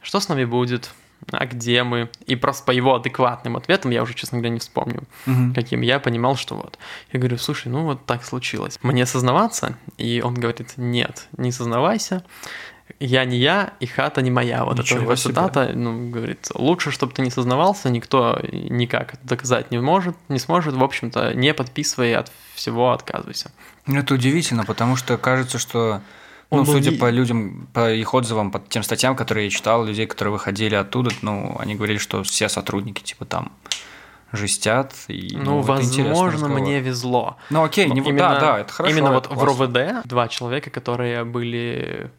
[0.00, 0.90] «Что с нами будет?»,
[1.32, 2.08] «А где мы?».
[2.26, 5.54] И просто по его адекватным ответам, я уже, честно говоря, не вспомню, Мгм.
[5.54, 6.78] каким я понимал, что вот.
[7.12, 8.78] Я говорю, слушай, ну вот так случилось.
[8.82, 9.76] Мне сознаваться?
[9.98, 12.24] И он говорит, нет, не сознавайся.
[12.98, 14.64] Я не я, и хата не моя.
[14.64, 15.32] Вот это Ничего его себе.
[15.32, 20.40] цитата, ну, говорит, лучше, чтобы ты не сознавался, никто никак это доказать не может, не
[20.40, 20.74] сможет.
[20.74, 23.52] В общем-то, не подписывай, от всего отказывайся.
[23.86, 26.00] Это удивительно, потому что кажется, что,
[26.58, 30.06] ну, был судя по людям, по их отзывам, по тем статьям, которые я читал, людей,
[30.06, 33.52] которые выходили оттуда, ну, они говорили, что все сотрудники, типа, там
[34.32, 34.94] жестят.
[35.08, 37.36] И, Ну, интересный возможно, мне везло.
[37.50, 38.94] Ну, окей, не, да, да, это хорошо.
[38.94, 39.66] Именно вот в классно.
[39.66, 42.10] РОВД два человека, которые были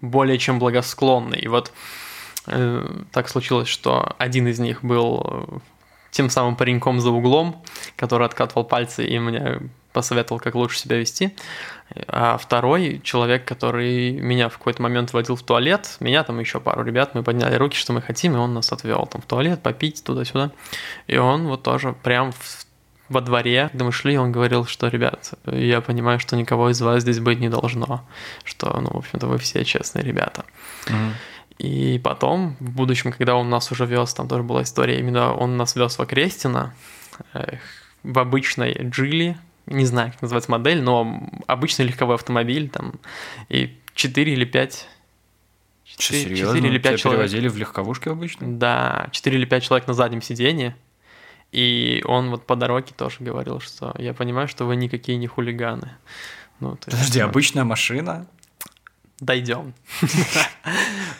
[0.00, 1.36] более чем благосклонны.
[1.36, 1.72] И вот
[2.46, 5.62] э, так случилось, что один из них был
[6.10, 7.62] тем самым пареньком за углом,
[7.96, 9.60] который откатывал пальцы и мне
[9.92, 11.34] посоветовал, как лучше себя вести.
[12.06, 16.84] А второй человек, который меня в какой-то момент водил в туалет, меня там еще пару
[16.84, 20.02] ребят, мы подняли руки, что мы хотим, и он нас отвел там в туалет, попить
[20.04, 20.50] туда-сюда.
[21.06, 22.66] И он вот тоже прям в-
[23.08, 27.02] во дворе, когда мы шли, он говорил, что, ребят, я понимаю, что никого из вас
[27.02, 28.06] здесь быть не должно,
[28.44, 30.44] что, ну, в общем-то, вы все честные ребята.
[30.88, 31.14] Мгм.
[31.58, 35.56] И потом, в будущем, когда он нас уже вез, там тоже была история, именно он
[35.56, 36.74] нас вез в Окрестино,
[38.02, 42.94] в обычной Джили, не знаю, как называется модель, но обычный легковой автомобиль, там,
[43.48, 44.88] и 4 или 5...
[45.84, 46.54] Что, серьезно?
[46.56, 47.20] 4 или 5 Тебя человек.
[47.20, 48.46] перевозили в легковушке обычно?
[48.58, 50.76] Да, 4 или 5 человек на заднем сиденье.
[51.52, 55.90] И он вот по дороге тоже говорил, что я понимаю, что вы никакие не хулиганы.
[56.60, 58.26] Ну, есть, Подожди, ну, обычная машина?
[59.22, 59.72] Дойдем.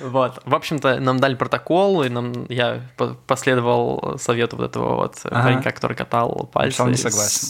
[0.00, 0.42] Вот.
[0.44, 5.70] В общем-то, нам дали протокол, и нам я по- последовал совету вот этого вот паренька,
[5.70, 6.78] который катал пальцы.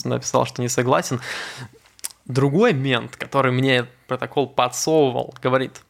[0.05, 1.21] Написал, что не согласен.
[2.27, 5.81] Другой мент, который мне протокол подсовывал, говорит,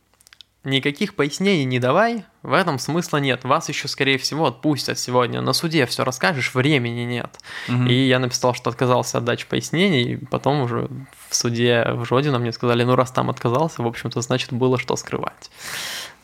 [0.64, 3.44] никаких пояснений не давай, в этом смысла нет.
[3.44, 5.40] Вас еще, скорее всего, отпустят сегодня.
[5.40, 7.38] На суде все расскажешь, времени нет.
[7.68, 7.88] Мгм.
[7.88, 10.88] И я написал, что отказался от дачи пояснений, и потом уже
[11.29, 14.96] в суде в Жодино мне сказали, ну раз там отказался, в общем-то, значит, было что
[14.96, 15.51] скрывать.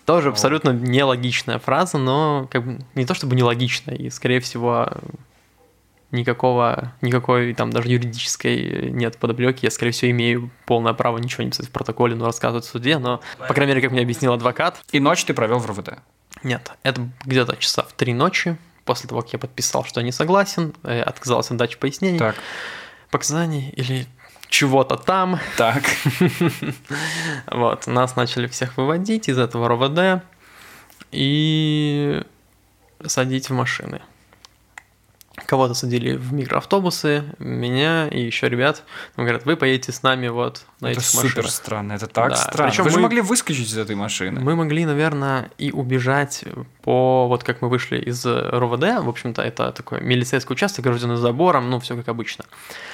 [0.05, 4.91] Тоже абсолютно нелогичная фраза, но как бы не то чтобы нелогичная, и, скорее всего,
[6.11, 9.65] никакого, никакой там даже юридической нет подоплеки.
[9.67, 12.99] Я, скорее всего, имею полное право ничего не писать в протоколе, но рассказывать в суде,
[12.99, 15.99] но, по крайней мере, как мне объяснил адвокат, И ночь ты провел в РВД.
[16.43, 20.13] нет, это где-то часа в три ночи, после того, как я подписал, что я не
[20.13, 22.37] согласен, э, отказался от дачи пояснений, Так,
[23.11, 24.07] показаний или
[24.49, 25.39] чего-то там.
[25.59, 25.83] так.
[27.47, 30.23] Вот, нас начали всех выводить из этого РОВД
[31.11, 32.23] и
[33.07, 34.01] садить в машины.
[35.47, 38.83] Кого-то садили в микроавтобусы, меня и еще ребят.
[39.17, 41.51] Нам говорят, вы поедете с нами вот на Это этих супер машинах.
[41.51, 42.71] странно, это так Да, странно.
[42.71, 44.41] причем Вы же мы- могли выскочить из этой машины.
[44.41, 46.45] Мы могли, наверное, и убежать
[46.83, 47.27] по...
[47.29, 51.81] Вот как мы вышли из РОВД, в общем-то, это такой милицейский участок, огражденный забором, ну,
[51.81, 52.45] все как обычно.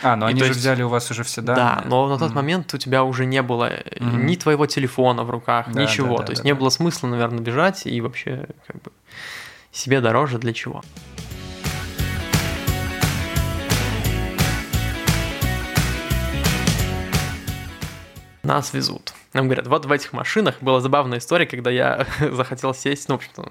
[0.03, 1.87] А, но И они же есть- взяли у вас уже все Да, данные.
[1.89, 2.37] но на тот Мгм.
[2.37, 4.27] момент у тебя уже не было э, Мгм.
[4.27, 6.17] ни твоего телефона в руках, Да, ничего.
[6.17, 6.59] да, да, То есть да, не да.
[6.61, 8.91] было смысла, наверное, бежать и вообще как бы
[9.73, 10.83] себе дороже для чего.
[18.45, 19.15] Нас везут.
[19.33, 23.19] Нам говорят, вот в этих машинах была забавная история, когда я захотел сесть, ну, в
[23.19, 23.51] общем-то,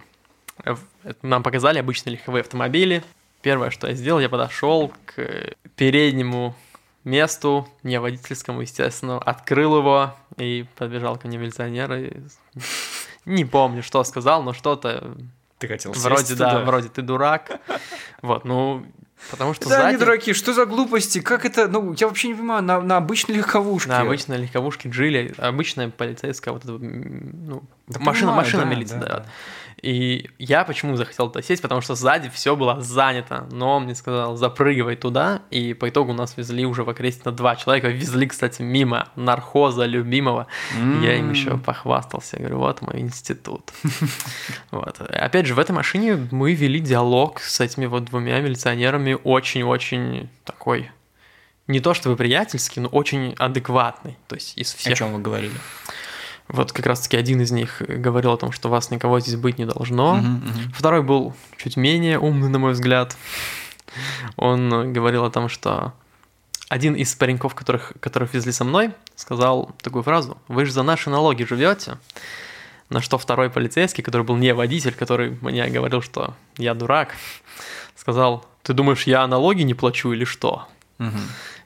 [1.21, 3.03] нам показали обычные легковые автомобили.
[3.41, 6.56] Первое, что я сделал, я подошел к переднему
[7.03, 12.13] месту, не водительскому, естественно, открыл его и подбежал ко мне милиционер и
[13.25, 15.15] не помню, что сказал, но что-то
[15.60, 16.65] Ты хотел сесть вроде, да, туда.
[16.65, 17.60] вроде ты дурак.
[18.21, 18.86] Вот, ну,
[19.31, 19.88] потому что Да, сзади...
[19.88, 21.19] они дураки, что за глупости?
[21.19, 21.67] Как это?
[21.67, 23.89] Ну, я вообще не понимаю, на, на обычной легковушке.
[23.89, 28.95] На обычной легковушке Джили, обычная полицейская вот эта, ну, Да машина, понимаю, машина да, милиции,
[28.95, 29.17] да, да.
[29.17, 29.25] да.
[29.83, 33.95] И я почему захотел туда сесть, потому что сзади все было занято, но он мне
[33.95, 38.61] сказал, запрыгивай туда, и по итогу нас везли уже в окрестно два человека, везли, кстати,
[38.61, 40.47] мимо нархоза любимого,
[41.01, 43.71] я им еще похвастался, говорю, вот мой институт.
[44.71, 45.01] Вот.
[45.01, 49.17] Опять же, в этой машине мы вели диалог с этими вот двумя милиционерами.
[49.23, 50.89] Очень-очень такой,
[51.67, 54.97] не то чтобы приятельский, но очень адекватный, то есть из О всех.
[54.97, 55.53] чем вы говорили?
[56.47, 59.65] Вот как раз-таки один из них говорил о том, что вас никого здесь быть не
[59.65, 60.15] должно.
[60.15, 60.73] Мгм, мгм.
[60.73, 63.15] Второй был чуть менее умный, на мой взгляд.
[64.36, 65.93] Он говорил о том, что
[66.69, 71.10] один из пареньков, которых, которых везли со мной, сказал такую фразу «Вы же за наши
[71.10, 71.97] налоги живете».
[72.89, 77.15] На что второй полицейский, который был не водитель, который мне говорил, что я дурак,
[77.95, 81.21] сказал «Ты думаешь, я налоги не плачу или что?» Мгм.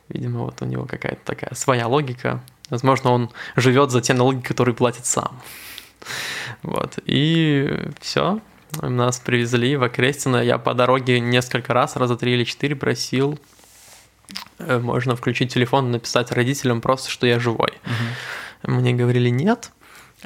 [0.09, 2.41] Видимо, вот у него какая-то такая своя логика.
[2.69, 5.39] Возможно, он живет за те налоги, которые платит сам.
[6.63, 6.99] Вот.
[7.05, 8.39] И все.
[8.81, 10.37] Нас привезли в Окрестино.
[10.43, 13.39] Я по дороге несколько раз, раза три или четыре просил.
[14.59, 17.73] э, Можно включить телефон, написать родителям просто, что я живой.
[18.63, 19.71] Мне говорили нет,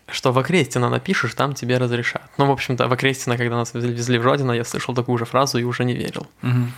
[0.08, 2.30] что в Окрестино напишешь, там тебе разрешат.
[2.38, 5.58] Ну, в общем-то, в Окрестино, когда нас везли, в Родино, я слышал такую же фразу
[5.58, 6.28] и уже не верил.
[6.42, 6.74] Мгм.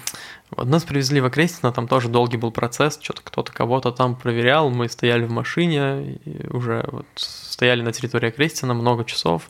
[0.52, 4.70] Вот нас привезли в Окрестино, там тоже долгий был процесс, что-то кто-то кого-то там проверял,
[4.70, 6.20] мы стояли в машине,
[6.52, 9.50] уже вот стояли на территории Окрестина много часов,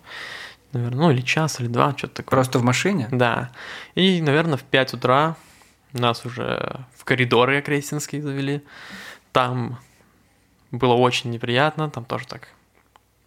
[0.72, 2.38] наверное, ну или час, или два, что-то такое.
[2.38, 3.08] Просто в машине?
[3.12, 3.52] Да.
[3.96, 5.36] И, наверное, в 5 утра
[5.92, 8.62] нас уже в коридоры окрестинские завели.
[9.32, 9.80] Там
[10.72, 12.48] было очень неприятно, там тоже так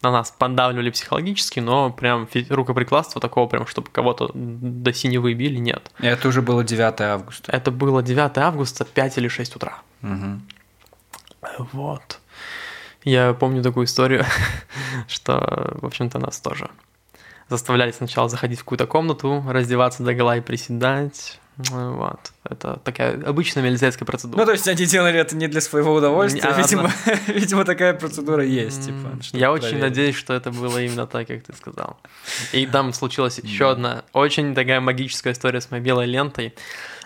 [0.02, 5.90] на нас поддавливали психологически, но прям рукоприкладства такого прям, чтобы кого-то до синевы били, нет.
[5.98, 7.52] Это уже было 9 августа.
[7.52, 9.78] Это было 9 августа, 5 или 6 утра.
[10.02, 10.46] Мгм.
[11.72, 12.20] Вот.
[13.04, 14.24] Я помню такую историю,
[15.08, 16.68] что, в общем-то, нас тоже
[17.48, 21.38] заставляли сначала заходить в какую-то комнату, раздеваться до гола и приседать.
[21.70, 22.32] Ну, Вот.
[22.48, 24.38] Это такая обычная милицейская процедура.
[24.40, 26.90] Ну, то есть они делали это не для своего удовольствия, а видимо,
[27.26, 29.18] видимо, такая процедура есть, типа.
[29.32, 29.82] Я очень проверить.
[29.88, 31.98] надеюсь, что это было именно так, как ты сказал.
[32.52, 36.54] И там случилась еще одна очень такая магическая история с моей белой лентой.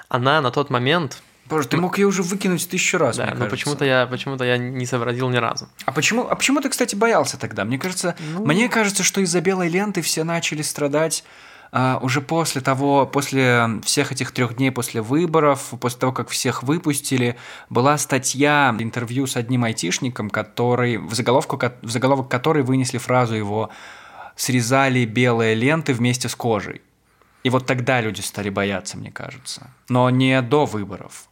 [0.09, 3.85] Она на тот момент, Боже, ты мог ее уже выкинуть тысячу раз, да, но почему-то
[3.85, 5.69] я, почему-то я не сообразил ни разу.
[5.85, 7.65] А почему, а почему ты, кстати, боялся тогда?
[7.65, 8.45] Мне кажется, Ну.
[8.47, 11.25] мне кажется, что из-за белой ленты все начали страдать
[11.73, 17.37] уже после того, после всех этих трех дней после выборов, после того, как всех выпустили,
[17.69, 23.71] была статья, интервью с одним айтишником, который в заголовку, в заголовок которой вынесли фразу его
[24.37, 26.83] «срезали белые ленты вместе с кожей».
[27.43, 29.71] И вот тогда люди стали бояться, мне кажется.
[29.89, 31.29] Но не до выборов.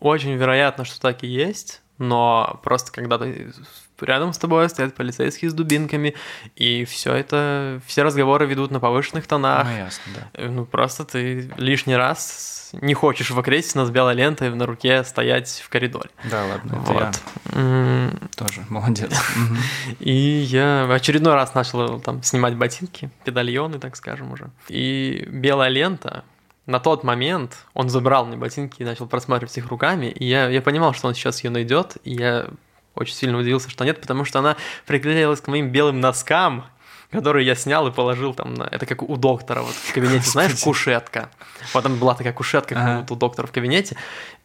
[0.00, 3.52] Очень вероятно, что так и есть, но просто когда ты
[4.00, 6.14] рядом с тобой стоят полицейские с дубинками,
[6.56, 9.66] и все это, все разговоры ведут на повышенных тонах.
[9.66, 10.28] Ну, ясно, да.
[10.34, 15.04] Э, Ну, просто ты лишний раз не хочешь в окрестина с белой лентой на руке
[15.04, 16.08] стоять в коридоре.
[16.24, 17.20] Да, ладно, это я Вот.
[17.54, 19.12] М, тоже молодец.
[20.00, 24.50] И я в очередной раз начал там снимать ботинки, педальоны, так скажем уже.
[24.68, 26.24] И белая лента,
[26.64, 30.62] на тот момент он забрал мне ботинки и начал просматривать их руками, и я, я
[30.62, 32.46] понимал, что он сейчас ее найдет, и я
[32.94, 36.66] очень сильно удивился, что нет, потому что она приклеилась к моим белым носкам,
[37.10, 38.64] которые я снял и положил там на...
[38.64, 41.30] Это как у доктора вот в кабинете, знаешь, кушетка.
[41.74, 43.06] Вот там была такая кушетка, Ага.
[43.12, 43.96] у доктора в кабинете,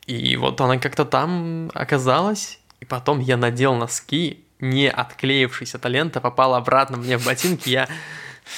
[0.06, 6.20] и вот она как-то там оказалась, и потом я надел носки, не отклеившись эта лента
[6.20, 7.88] попала обратно мне в ботинки, я...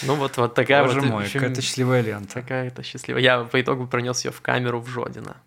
[0.03, 1.09] Ну вот, вот такая Боже вот...
[1.09, 2.35] мой, общем, какая-то счастливая лента.
[2.35, 3.21] Такая-то счастливая.
[3.21, 5.37] Я по итогу пронес ее в камеру в Жодино.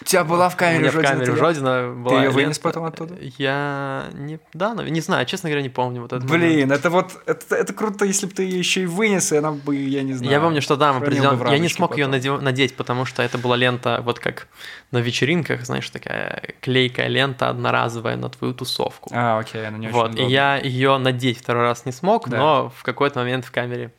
[0.00, 1.46] У тебя была в камере меня в Жодина камере в тогда?
[1.46, 2.60] Жодино была её вынес лента.
[2.60, 3.14] потом оттуда?
[3.38, 4.38] Я не...
[4.52, 6.30] Да, нав- не знаю, честно говоря, не помню вот момент.
[6.30, 9.52] Блин, это вот это, это круто, если бы ты ее еще и вынес, и она
[9.52, 10.30] бы, я не знаю.
[10.32, 11.50] Я помню, что да, бы определенно.
[11.50, 12.44] Я не смог ее потом.
[12.44, 14.48] надеть, потому что это была лента, вот как
[14.90, 19.10] на вечеринках, знаешь, такая клейкая лента одноразовая на твою тусовку.
[19.14, 20.28] А, окей, она не очень вот, и удобная.
[20.28, 22.36] я ее надеть второй раз не смог, Да.
[22.36, 23.92] но в какой-то момент в камере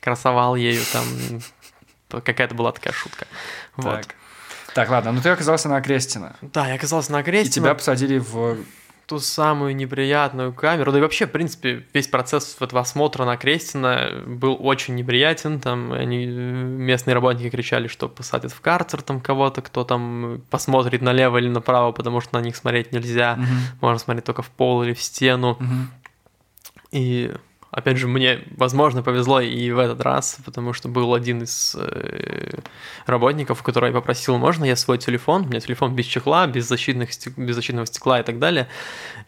[0.00, 1.04] красовал ею там.
[2.22, 3.26] Какая-то была такая шутка.
[3.76, 4.06] Вот.
[4.74, 4.90] Так.
[4.90, 6.36] Ладно, ну ты оказался на Окрестина.
[6.42, 7.52] Да, я оказался на И окресте.
[7.52, 8.56] тебя посадили в...
[9.06, 10.90] ту самую неприятную камеру.
[10.90, 15.60] Да и вообще, в принципе, весь процесс этого осмотра на Крестина был очень неприятен.
[15.60, 21.02] Там они, э, местные работники кричали, что посадят в карцер там кого-то, кто там посмотрит
[21.02, 23.36] налево или направо, потому что на них смотреть нельзя.
[23.36, 23.46] Мгм,
[23.80, 25.56] Можно смотреть только в пол или в стену.
[25.60, 25.90] мгм.
[26.90, 27.32] И
[27.74, 32.58] опять же, мне, возможно, повезло и в этот раз, потому что был один из э,
[33.06, 37.54] работников, который попросил, можно я свой телефон, у меня телефон без чехла, без, защитных, без
[37.54, 38.68] защитного стекла и так далее,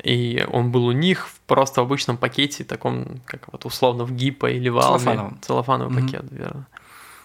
[0.02, 4.12] и он был у них в просто в обычном пакете, таком, как вот условно в
[4.12, 4.98] гипо или в Алме.
[4.98, 5.38] Целлофановом.
[5.40, 6.06] Целлофановый Мгм.
[6.06, 6.66] пакет, верно.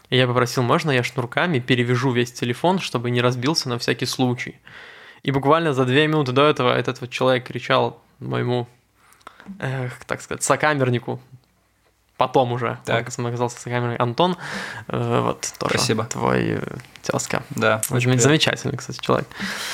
[0.10, 4.60] И я попросил, можно я шнурками перевяжу весь телефон, чтобы не разбился на всякий случай.
[5.24, 8.68] И буквально за две минуты до этого этот вот человек кричал моему,
[9.60, 11.20] эх, так сказать, сокамернику,
[12.18, 13.08] потом уже, Так.
[13.18, 14.38] он оказался сокамерник Антон,
[14.88, 16.06] э, вот тоже Спасибо.
[16.06, 16.64] твой э,
[17.02, 17.44] тезка.
[17.52, 18.22] Да, очень приятно.
[18.22, 19.28] замечательный, кстати, человек.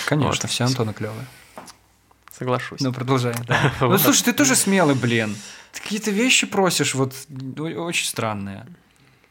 [0.05, 0.49] Конечно, Вот.
[0.51, 1.25] все Антоны клевые.
[2.31, 2.79] соглашусь.
[2.81, 3.33] Ну, продолжай.
[3.47, 3.73] да.
[3.81, 5.35] Ну, слушай, ты тоже смелый, блин.
[5.73, 7.13] Ты какие-то вещи просишь, вот,
[7.59, 8.65] очень странные.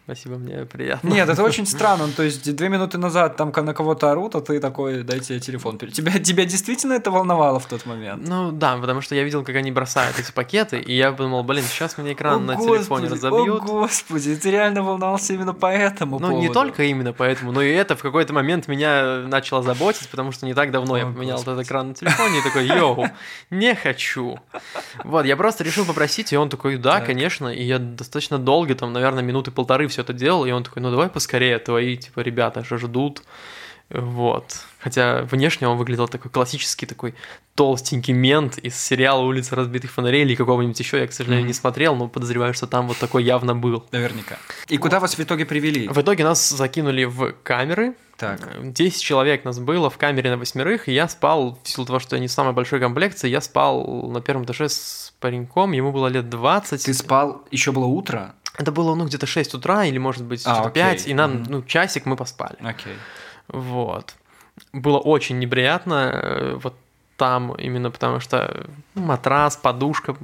[0.07, 1.09] Спасибо, мне приятно.
[1.09, 2.07] Нет, это очень странно.
[2.07, 5.41] Ну, То есть две минуты назад там на кого-то орут, а ты такой, дайте я
[5.41, 5.79] телефон.
[5.79, 5.91] пере-».
[5.91, 8.23] Тебя, тебя действительно это волновало в тот момент?
[8.29, 11.65] Ну да, потому что я видел, как они бросают эти пакеты, и я подумал, блин,
[11.65, 13.63] сейчас мне экран О, на Господи, телефоне разобьют.
[13.63, 16.53] О, господи, ты реально волновался именно по этому Ну, не поводу.
[16.53, 20.55] только именно поэтому, но и это в какой-то момент меня начало заботить, потому что не
[20.55, 21.55] так давно я О, поменял Господи.
[21.57, 23.09] этот экран на телефоне и такой, йоу,
[23.51, 24.39] не хочу.
[25.03, 27.07] Вот, я просто решил попросить, и он такой, да, Так.
[27.07, 30.83] конечно, и я достаточно долго, там, наверное, минуты полторы все это делал, и он такой,
[30.83, 33.23] ну, давай поскорее, твои, типа, ребята же ждут.
[33.89, 34.59] Вот.
[34.81, 37.15] Хотя внешне он выглядел такой классический, такой
[37.55, 41.49] толстенький мент из сериала «Улица разбитых фонарей» или какого-нибудь еще, я, к сожалению, Мгм.
[41.49, 43.87] не смотрел, но подозреваю, что там вот такой явно был.
[43.93, 44.37] Наверняка.
[44.69, 45.89] И куда вас в итоге привели?
[45.89, 47.95] В итоге нас закинули в камеры.
[48.19, 48.41] Так.
[48.73, 52.17] 10 человек нас было в камере на восьмерых, и я спал, в силу того, что
[52.17, 56.29] я не самой большой комплекции, я спал на первом этаже с пареньком, ему было лет
[56.29, 56.85] 20.
[56.85, 58.35] Ты спал, еще было утро?
[58.59, 60.83] Это было, ну, где-то 6 утра или, может быть, А, окей.
[60.83, 61.47] 5, и нам, Мгм.
[61.49, 62.57] ну, часик мы поспали.
[62.61, 62.97] Окей.
[63.49, 64.15] Вот.
[64.73, 66.75] Было очень неприятно, э, вот
[67.17, 70.17] там именно потому что ну, матрас, подушка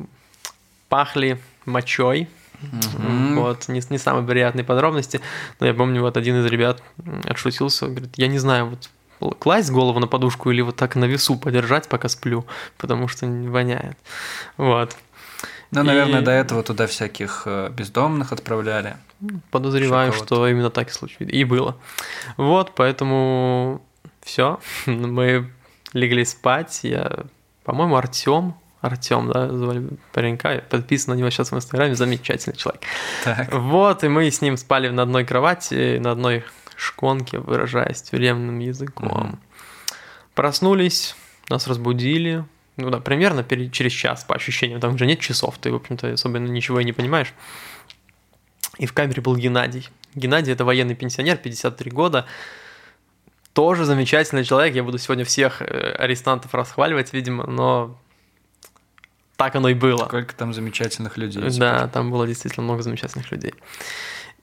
[0.89, 2.29] пахли мочой.
[2.61, 3.37] Мгм.
[3.37, 5.21] Вот, не, не самые приятные подробности.
[5.59, 6.83] Но я помню, вот один из ребят
[7.25, 8.89] отшутился, говорит, я не знаю, вот
[9.39, 12.45] класть голову на подушку или вот так на весу подержать, пока сплю,
[12.77, 13.97] потому что воняет.
[14.57, 14.97] Вот.
[15.73, 18.97] Ну, наверное, И- до этого туда всяких э, бездомных отправляли.
[19.51, 20.35] Подозреваю, Еще кого-то.
[20.35, 21.33] что именно так и случилось.
[21.33, 21.77] И было.
[22.37, 23.83] Вот, поэтому
[24.23, 24.61] все.
[24.87, 25.51] Мы
[25.95, 26.81] легли спать.
[26.85, 27.25] Я,
[27.65, 28.55] по-моему, Артем.
[28.83, 30.63] Артем, да, звали паренька.
[30.69, 31.95] Подписан на него сейчас в Инстаграме.
[31.95, 32.83] Замечательный человек.
[33.25, 33.53] Так.
[33.55, 36.45] Вот, и мы с ним спали на одной кровати, на одной
[36.77, 39.09] шконке, выражаясь тюремным языком.
[39.09, 39.39] Мгм.
[40.35, 41.15] Проснулись,
[41.49, 42.45] нас разбудили.
[42.77, 44.81] Ну да, примерно через час, по ощущениям.
[44.81, 47.35] Там же нет часов, ты, в общем-то, особенно ничего и не понимаешь.
[48.79, 49.89] И в камере был Геннадий.
[50.15, 52.27] Геннадий– это военный пенсионер, 53 года.
[53.53, 54.75] Тоже замечательный человек.
[54.75, 55.65] Я буду сегодня всех э,
[55.99, 57.99] арестантов расхваливать, видимо, но
[59.37, 60.07] так оно и было.
[60.07, 61.43] Сколько там замечательных людей.
[61.59, 63.53] Да, там было действительно много замечательных людей.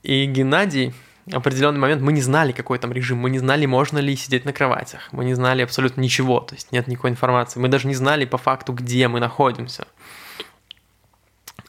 [0.04, 0.94] И Геннадий,
[1.32, 4.54] определенный момент мы не знали, какой там режим, мы не знали, можно ли сидеть на
[4.54, 8.26] кроватях, мы не знали абсолютно ничего, то есть нет никакой информации, мы даже не знали
[8.26, 9.88] по факту, где мы находимся.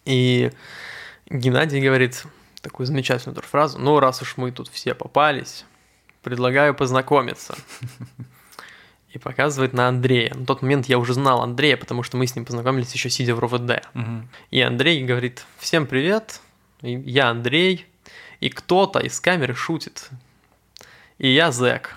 [0.04, 0.50] И
[1.28, 2.24] Геннадий говорит
[2.62, 5.64] такую замечательную фразу, ну раз уж мы тут все попались,
[6.22, 7.54] предлагаю познакомиться.
[9.12, 10.32] И показывает на Андрея.
[10.34, 13.34] На тот момент я уже знал Андрея, потому что мы с ним познакомились еще сидя
[13.34, 13.82] в РОВД.
[13.92, 14.28] Мгм.
[14.52, 16.40] И Андрей говорит, всем привет,
[16.80, 17.89] я Андрей,
[18.40, 20.10] и кто-то из камеры шутит,
[21.18, 21.96] и я зэк.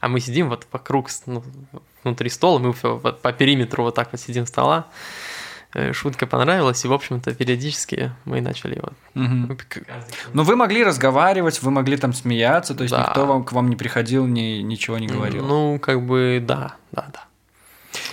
[0.00, 1.42] А мы сидим вот вокруг, ну,
[2.04, 4.86] внутри стола, мы вот по периметру вот так вот сидим стола.
[5.74, 8.92] Э, Шутка понравилась, и, в общем-то, периодически мы начали вот...
[9.14, 9.58] Мгм.
[10.32, 13.06] Ну, вы могли разговаривать, вы могли там смеяться, то есть Да.
[13.06, 15.44] никто вам, к вам не приходил, ни, ничего не говорил.
[15.44, 17.24] Ну, как бы, да, да, да.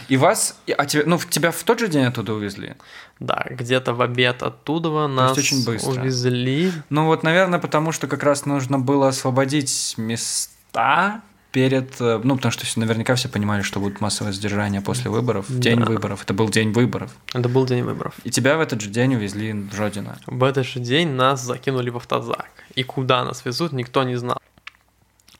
[0.07, 2.73] И вас, а тебя, ну, тебя в тот же день оттуда увезли?
[3.19, 5.91] Да, где-то в обед оттуда нас очень быстро.
[6.01, 6.71] увезли.
[6.89, 12.01] Ну, вот, наверное, потому что как раз нужно было освободить места перед...
[12.01, 15.79] э, Ну, потому что наверняка все понимали, что будут массовые задержания после выборов, в день
[15.79, 15.85] Да.
[15.85, 16.23] выборов.
[16.23, 17.11] Это был день выборов.
[17.33, 18.15] Это был день выборов.
[18.23, 20.17] И тебя в этот же день увезли в Жодино.
[20.25, 22.49] В этот же день нас закинули в автозак.
[22.73, 24.39] И куда нас везут, никто не знал.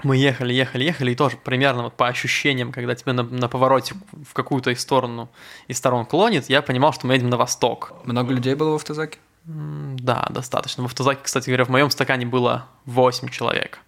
[0.03, 3.95] Мы ехали, ехали, ехали, и тоже примерно вот по ощущениям, когда тебя на, на повороте
[4.29, 5.29] в какую-то из сторону,
[5.67, 7.93] из сторон клонит, я понимал, что мы едем на восток.
[8.03, 9.19] Много людей было в автозаке?
[9.45, 10.83] Да, достаточно.
[10.83, 13.79] В автозаке, кстати говоря, в моем стакане было 8 человек.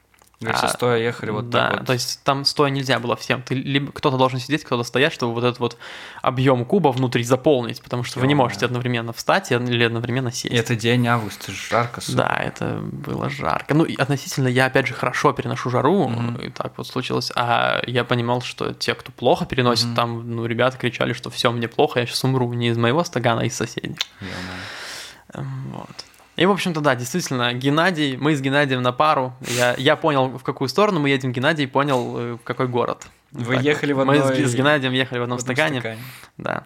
[0.46, 1.88] Говоришь, А, стоя ехали вот да, так вот.
[1.88, 3.42] то есть там стоя нельзя было всем.
[3.42, 5.78] Ты либо кто-то должен сидеть, кто-то стоять, чтобы вот этот вот
[6.22, 10.54] объем куба внутри заполнить, потому что вы не можете одновременно встать или одновременно сесть.
[10.54, 12.18] И это день августа, жарко, сука.
[12.18, 13.74] Да, это было жарко.
[13.74, 16.36] Ну, и относительно я, опять же, хорошо переношу жару, Мгм.
[16.38, 17.32] и так вот случилось.
[17.36, 19.96] А я понимал, что те, кто плохо переносит, Мгм.
[19.96, 23.42] там, ну, ребята кричали, что все, мне плохо, я сейчас умру не из моего стакана,
[23.42, 24.00] а из соседних.
[24.22, 25.44] Ё-моё.
[25.44, 26.06] Эм, Вот.
[26.36, 29.34] И, в общем-то, да, действительно, Геннадий, мы с Геннадием на пару.
[29.42, 33.08] Я, я понял, в какую сторону мы едем, Геннадий понял, э, в какой город.
[33.32, 34.06] Вы Так ехали в вот.
[34.08, 35.98] Мы с, с Геннадием ехали в одном В одном стакане.
[36.38, 36.64] Да.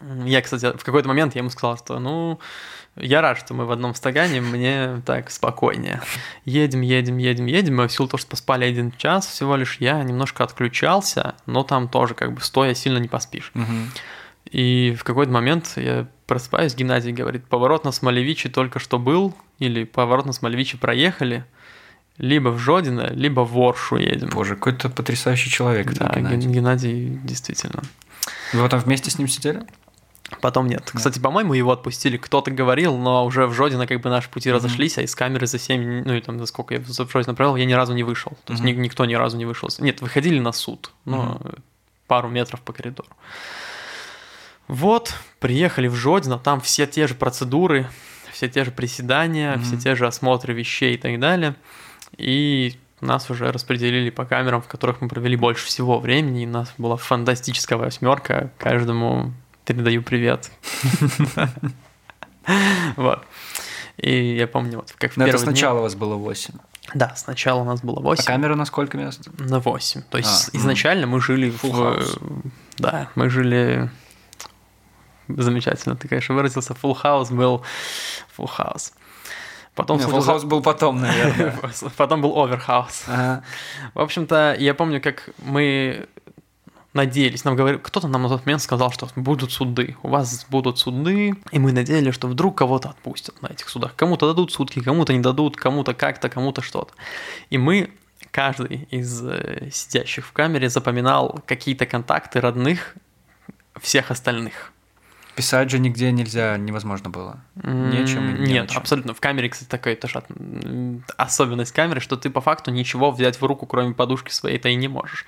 [0.00, 2.38] М, Я, кстати, в какой-то момент я ему сказал, что, ну,
[2.96, 6.00] я рад, что мы в одном стакане, мне так спокойнее.
[6.44, 10.02] Едем, едем, едем, едем, и в силу того, что поспали один час всего лишь, я
[10.02, 13.50] немножко отключался, но там тоже как бы стоя сильно не поспишь.
[13.54, 13.90] Мгм.
[14.52, 19.84] И в какой-то момент я просыпаюсь, Геннадий говорит, поворот на Смолевиче только что был, или
[19.84, 21.44] поворот на Смолевиче проехали,
[22.18, 24.28] либо в Жодино, либо в Оршу едем.
[24.28, 25.92] Боже, какой-то потрясающий человек.
[25.94, 26.36] Да, Геннадий.
[26.38, 27.82] Ген- Геннадий действительно.
[28.52, 29.62] Вы потом вместе с ним сидели?
[30.40, 30.90] Потом нет.
[30.94, 32.16] Кстати, по-моему, его отпустили.
[32.16, 34.56] Кто-то говорил, но уже в Жодино как бы наши пути Мгм.
[34.56, 37.56] разошлись, а из камеры за 7, ну и там за сколько я в Жодино провел,
[37.56, 38.32] я ни разу не вышел.
[38.44, 39.68] То есть ни- никто ни разу не вышел.
[39.78, 41.40] Нет, выходили на суд, но
[42.06, 43.08] пару метров по коридору.
[44.68, 47.88] Вот, приехали в Жодино, там все те же процедуры,
[48.32, 49.62] все те же приседания, Мгм.
[49.64, 51.54] все те же осмотры вещей и так далее.
[52.16, 56.50] И нас уже распределили по камерам, в которых мы провели больше всего времени, и у
[56.50, 58.50] нас была фантастическая восьмерка.
[58.58, 59.32] Каждому
[59.64, 60.50] передаю привет.
[62.96, 63.24] Вот.
[63.98, 66.54] И я помню, вот как в Но это сначала у вас было 8.
[66.94, 69.28] Да, сначала у нас было А 8 камера на сколько мест?
[69.38, 70.02] на 8.
[70.10, 72.02] То есть А, изначально мы жили в...
[72.78, 73.90] Да, мы жили...
[75.38, 76.74] Замечательно, ты, конечно, выразился.
[76.74, 77.64] Full house был
[78.36, 78.92] full house.
[79.74, 81.58] Потом Не, случился- Full House был потом, наверное.
[81.96, 83.04] Потом был overhouse.
[83.06, 83.42] Ага.
[83.94, 86.06] В общем-то, я помню, как мы
[86.92, 90.78] надеялись, нам говорили, кто-то нам на тот момент сказал, что будут суды, у вас будут
[90.78, 93.96] суды, и мы надеялись, что вдруг кого-то отпустят на этих судах.
[93.96, 96.92] Кому-то дадут сутки, кому-то не дадут, кому-то как-то, кому-то что-то.
[97.48, 97.90] И мы,
[98.30, 102.94] каждый из э, сидящих в камере, запоминал какие-то контакты родных
[103.80, 104.72] всех остальных.
[105.34, 107.40] Писать же нигде нельзя, невозможно было.
[107.54, 108.78] Нечем и не Нет, на чем.
[108.82, 109.14] абсолютно.
[109.14, 110.22] В камере, кстати, такая тоже
[111.16, 114.88] особенность камеры, что ты по факту ничего взять в руку, кроме подушки своей-то и не
[114.88, 115.24] можешь.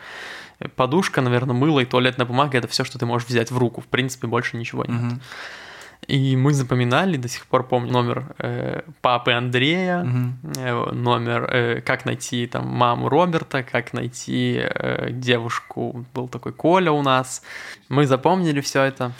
[0.76, 3.80] Подушка, наверное, мыло и туалетная бумага– это все, что ты можешь взять в руку.
[3.80, 5.00] В принципе, больше ничего нет.
[5.00, 5.20] Мгм.
[6.07, 10.38] И мы запоминали, до сих пор помню номер э, папы Андрея, Мгм.
[10.59, 16.92] э, номер, э, как найти там маму Роберта, как найти э, девушку, был такой Коля
[16.92, 17.42] у нас.
[17.88, 19.12] Мы запомнили все это.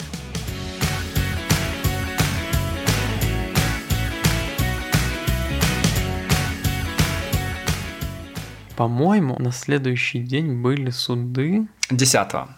[8.75, 11.67] По-моему, на следующий день были суды.
[11.89, 12.49] Десятого.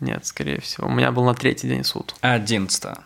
[0.00, 0.88] Нет, скорее всего.
[0.88, 2.14] У меня был на третий день суд.
[2.20, 3.02] Одиннадцатого.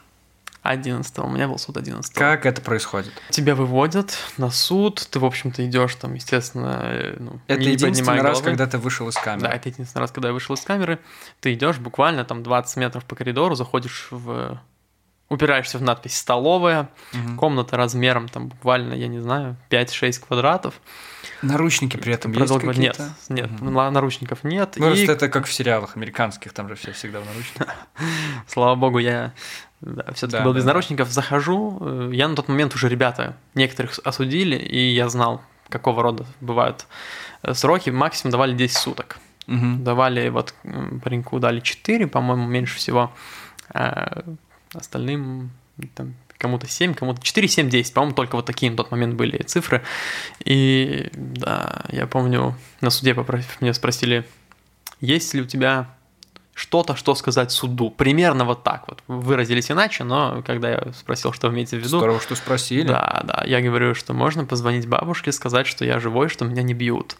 [0.62, 3.10] 11 у меня был суд 11 Как это происходит?
[3.30, 8.20] Тебя выводят на суд, ты, в общем-то, идешь там, естественно, э, ну, Это не- единственный
[8.20, 8.42] раз, головы.
[8.44, 9.48] когда ты вышел из камеры.
[9.48, 10.98] Да, это единственный раз, когда я вышел из камеры.
[11.40, 14.60] Ты идешь буквально там 20 метров по коридору, заходишь в...
[15.30, 17.38] Упираешься в надпись «столовая», Мгм.
[17.38, 20.74] комната размером там буквально, я не знаю, 5-6 квадратов.
[21.42, 23.10] Наручники при этом есть Нет, какие-то?
[23.28, 23.72] нет, Мгм.
[23.74, 24.74] на- наручников нет.
[24.76, 27.68] Ну, и, это как в сериалах американских, там же все всегда в наручниках.
[28.46, 29.32] слава богу, я
[30.14, 30.68] все-таки Да, был да, без да.
[30.68, 31.10] наручников.
[31.10, 36.26] Захожу, э, я на тот момент уже ребята, некоторых осудили, и я знал, какого рода
[36.40, 36.86] бывают
[37.42, 37.90] э, сроки.
[37.90, 39.18] Максимум давали 10 суток.
[39.46, 39.82] Мгм.
[39.82, 40.54] Давали, вот
[41.02, 43.10] пареньку дали 4, по-моему, меньше всего.
[43.72, 44.22] А
[44.74, 45.50] остальным
[45.94, 47.94] там, кому-то 7, кому-то 4, 7, 10.
[47.94, 49.82] По-моему, только вот такие на тот момент были цифры.
[50.44, 54.24] И да, я помню, на суде попро- меня спросили,
[55.00, 55.94] есть ли у тебя
[56.54, 57.90] что-то, что сказать суду.
[57.90, 59.02] Примерно вот так вот.
[59.06, 62.86] Выразились иначе, но когда я спросил, что вы имеете в виду, Здорово, что спросили.
[62.86, 63.44] да, да.
[63.46, 67.16] Я говорю, что можно позвонить бабушке, сказать, что я живой, что меня не бьют.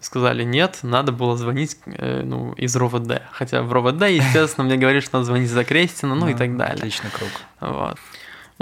[0.00, 3.22] Сказали, нет, надо было звонить э, ну, из РОВД.
[3.30, 6.74] Хотя в РОВД, естественно, мне говорили, что надо звонить за Крестина, ну и так далее.
[6.74, 7.30] Отличный круг.
[7.60, 7.98] Вот.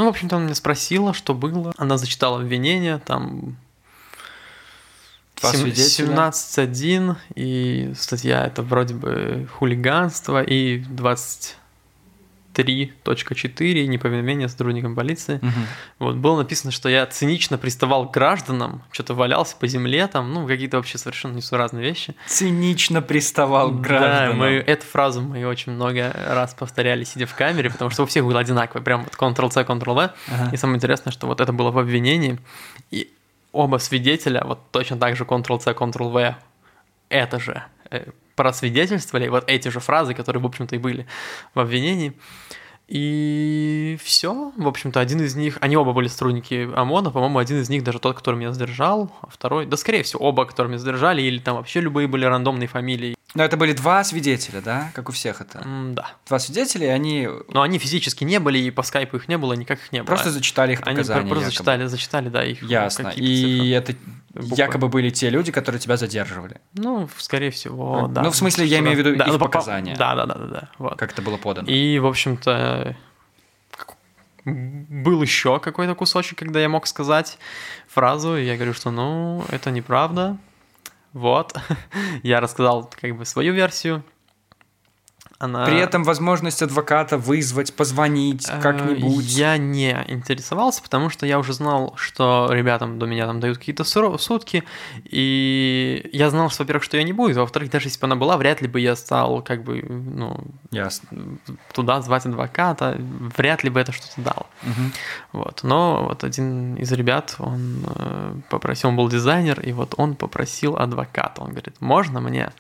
[0.01, 1.75] Ну, в общем-то, она меня спросила, что было.
[1.77, 3.59] Она зачитала обвинение, там...
[5.39, 6.15] Два сем- свидетеля.
[6.15, 10.79] 17.1, и статья это вроде бы хулиганство, и
[12.55, 15.39] 23.4, неповиновение сотрудникам полиции.
[15.43, 15.67] Мгм.
[15.99, 20.47] Вот, было написано, что я цинично приставал к гражданам, что-то валялся по земле там, ну,
[20.47, 22.15] какие-то вообще совершенно несуразные вещи.
[22.27, 24.31] Цинично приставал к гражданам.
[24.31, 28.07] Да, мы, эту фразу мы очень много раз повторяли, сидя в камере, потому что у
[28.07, 30.11] всех было одинаково, прям вот Ctrl-C, Ctrl-V.
[30.29, 30.51] Ага.
[30.53, 32.39] И самое интересное, что вот это было в обвинении,
[32.91, 33.13] и
[33.53, 36.37] оба свидетеля вот точно так же Ctrl-C, Ctrl-V
[37.11, 38.07] это же э,
[38.41, 41.07] просвидетельствовали, вот эти же фразы, которые, в общем-то, и были
[41.55, 42.15] в обвинении.
[42.89, 47.69] И все, в общем-то, один из них, они оба были сотрудники ОМОНа, по-моему, один из
[47.69, 51.21] них даже тот, который меня задержал, а второй, да, скорее всего, оба, которые меня задержали,
[51.21, 53.15] или там вообще любые были рандомные фамилии.
[53.35, 54.91] Но это были два свидетеля, да?
[54.93, 55.61] Как у всех это.
[55.61, 56.15] М, да.
[56.27, 59.53] Два свидетеля, и они Но они физически не были, и по скайпу их не было,
[59.53, 60.07] никак их не было.
[60.07, 61.21] просто зачитали их Они показания.
[61.21, 61.45] просто якобы.
[61.51, 63.09] зачитали, зачитали, да, их Ясно.
[63.15, 63.95] И это
[64.35, 64.57] Буквы.
[64.57, 66.61] якобы были те люди, которые тебя задерживали.
[66.75, 68.23] Ну, скорее всего, да.
[68.23, 69.95] Ну, в смысле, я имею в виду их ну, по- показания.
[69.97, 70.69] Да, да, да, да, да.
[70.79, 70.99] Вот.
[70.99, 71.69] Как это было подано.
[71.69, 72.97] И, в общем-то,
[74.45, 77.39] был еще какой-то кусочек, когда я мог сказать
[77.89, 80.37] фразу, и я говорю, что, ну, это неправда.
[81.13, 81.55] Вот.
[82.23, 84.05] я рассказал как бы свою версию.
[85.41, 85.65] Она...
[85.65, 89.25] При этом возможность адвоката вызвать, позвонить Э, как-нибудь.
[89.25, 93.85] Я не интересовался, потому что я уже знал, что ребятам до меня там дают какие-то
[93.85, 94.65] сутки,
[95.05, 98.17] и я знал, что, во-первых, что ее не будет, а во-вторых, даже если бы она
[98.17, 100.39] была, вряд ли бы я стал как бы, ну,
[100.71, 101.39] Ясно.
[101.73, 102.97] туда звать адвоката,
[103.37, 104.47] вряд ли бы это что-то дало.
[104.63, 104.93] Мгм.
[105.33, 105.61] Вот.
[105.63, 110.77] Но вот один из ребят, он э, попросил, он был дизайнер, и вот он попросил
[110.77, 111.43] адвоката.
[111.43, 112.53] Он говорит, можно мне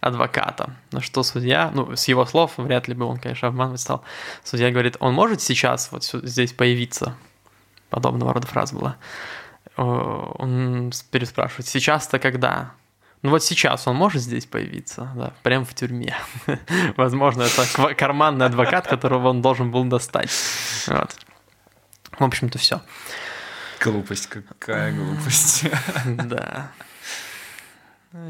[0.00, 0.74] адвоката?
[0.92, 4.02] На что судья, ну, с его слов, вряд ли бы он, конечно, обманывать стал.
[4.44, 7.16] Судья говорит, он может сейчас вот здесь появиться?
[7.90, 8.96] Подобного рода фраза была.
[9.76, 12.72] Э, Он переспрашивает, сейчас-то когда?
[13.22, 16.14] Ну вот сейчас он может здесь появиться, да, прямо в тюрьме.
[16.96, 20.30] Возможно, это карманный адвокат, которого он должен был достать.
[20.86, 21.16] Вот.
[22.18, 22.80] В общем-то, все.
[23.80, 25.64] Глупость, какая глупость.
[26.04, 26.70] Да.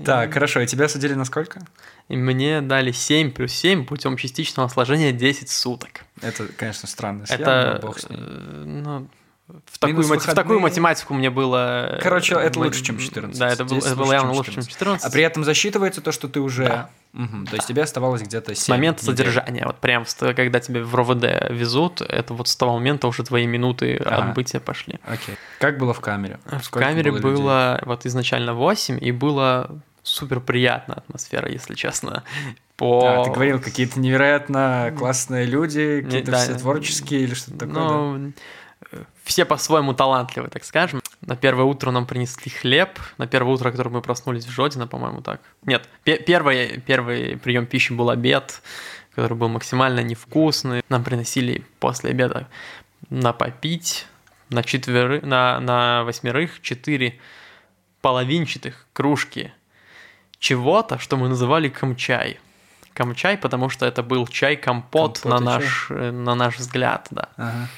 [0.05, 1.61] Так, хорошо, и тебя судили на сколько?
[2.09, 6.05] И мне дали 7 плюс 7 путем частичного сложения 10 суток.
[6.21, 7.25] Это, конечно, странно.
[7.29, 8.19] Это, бог с ним.
[8.21, 9.09] э, ну,
[9.67, 11.97] в такую, Минус мат- в такую математику мне было...
[11.97, 13.39] э, Короче, это мы- лучше, чем 14.
[13.39, 14.73] Да, это, был- это было явно лучше, чем 14.
[14.73, 15.07] 14.
[15.07, 16.65] А при этом засчитывается то, что ты уже...
[16.65, 16.91] Да.
[17.15, 20.05] Мгм, То есть тебе оставалось где-то 7 С момента задержания, вот прям
[20.37, 24.29] когда тебе в РОВД везут, это вот с того момента уже твои минуты Ага.
[24.29, 25.01] отбытия пошли.
[25.07, 25.37] Окей.
[25.59, 26.39] Как было в камере?
[26.45, 27.33] В Сколько камере было людей?
[27.43, 32.25] было вот изначально 8, и было супер приятная атмосфера, если честно.
[32.77, 33.23] По...
[33.23, 36.39] А, ты говорил, какие-то невероятно классные люди, какие-то да.
[36.39, 37.75] все творческие или что-то такое.
[37.75, 37.81] да?
[37.81, 38.33] Ну, э,
[39.25, 41.01] все по-своему талантливы, так скажем.
[41.21, 42.99] На первое утро нам принесли хлеб.
[43.19, 45.41] На первое утро, которое мы проснулись в Жодино, по-моему, так.
[45.65, 48.63] Нет, пе- первый, первый прием пищи был обед,
[49.15, 50.83] который был максимально невкусный.
[50.89, 52.49] Нам приносили после обеда
[53.11, 54.07] на попить,
[54.49, 57.19] на, четверы, на, на восьмерых четыре
[58.01, 59.53] половинчатых кружки
[60.39, 62.39] чего-то, что мы называли камчай.
[62.95, 67.29] Камчай, потому что это был чай-компот Компот на наш, э, на наш взгляд, да.
[67.37, 67.69] Ага.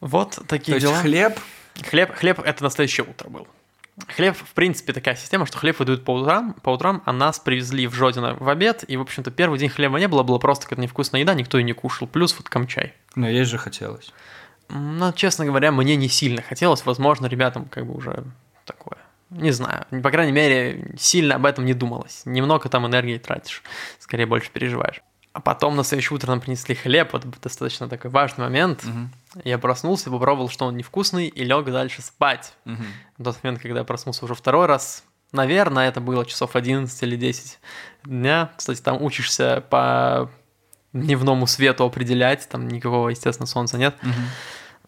[0.00, 0.98] Вот То такие есть дела.
[1.00, 1.38] хлеб,
[1.84, 3.46] Хлеб, хлеб это на следующее утро был.
[4.08, 7.86] Хлеб, в принципе, такая система, что хлеб выдают по утрам, по утрам, а нас привезли
[7.86, 10.82] в Жодино в обед, и, в общем-то, первый день хлеба не было, было просто какая-то
[10.82, 12.92] невкусная еда, никто ее не кушал, плюс вот камчай.
[13.14, 14.12] но есть же хотелось.
[14.68, 18.24] Ну, честно говоря, мне не сильно хотелось, возможно, ребятам как бы уже
[18.66, 18.98] такое.
[19.30, 22.22] Не знаю, по крайней мере, сильно об этом не думалось.
[22.26, 23.62] Немного там энергии тратишь,
[23.98, 25.00] скорее больше переживаешь.
[25.36, 28.82] А потом на следующее утро нам принесли хлеб, вот достаточно такой важный момент.
[28.84, 29.10] Мгм.
[29.44, 32.54] Я проснулся, попробовал, что он невкусный, и лег дальше спать.
[32.64, 32.86] Мгм.
[33.18, 37.16] В тот момент, когда я проснулся уже второй раз, наверное, это было часов 11 или
[37.16, 37.58] 10
[38.04, 38.50] дня.
[38.56, 40.30] Кстати, там учишься по
[40.94, 43.94] дневному свету определять, там никакого, естественно, солнца нет.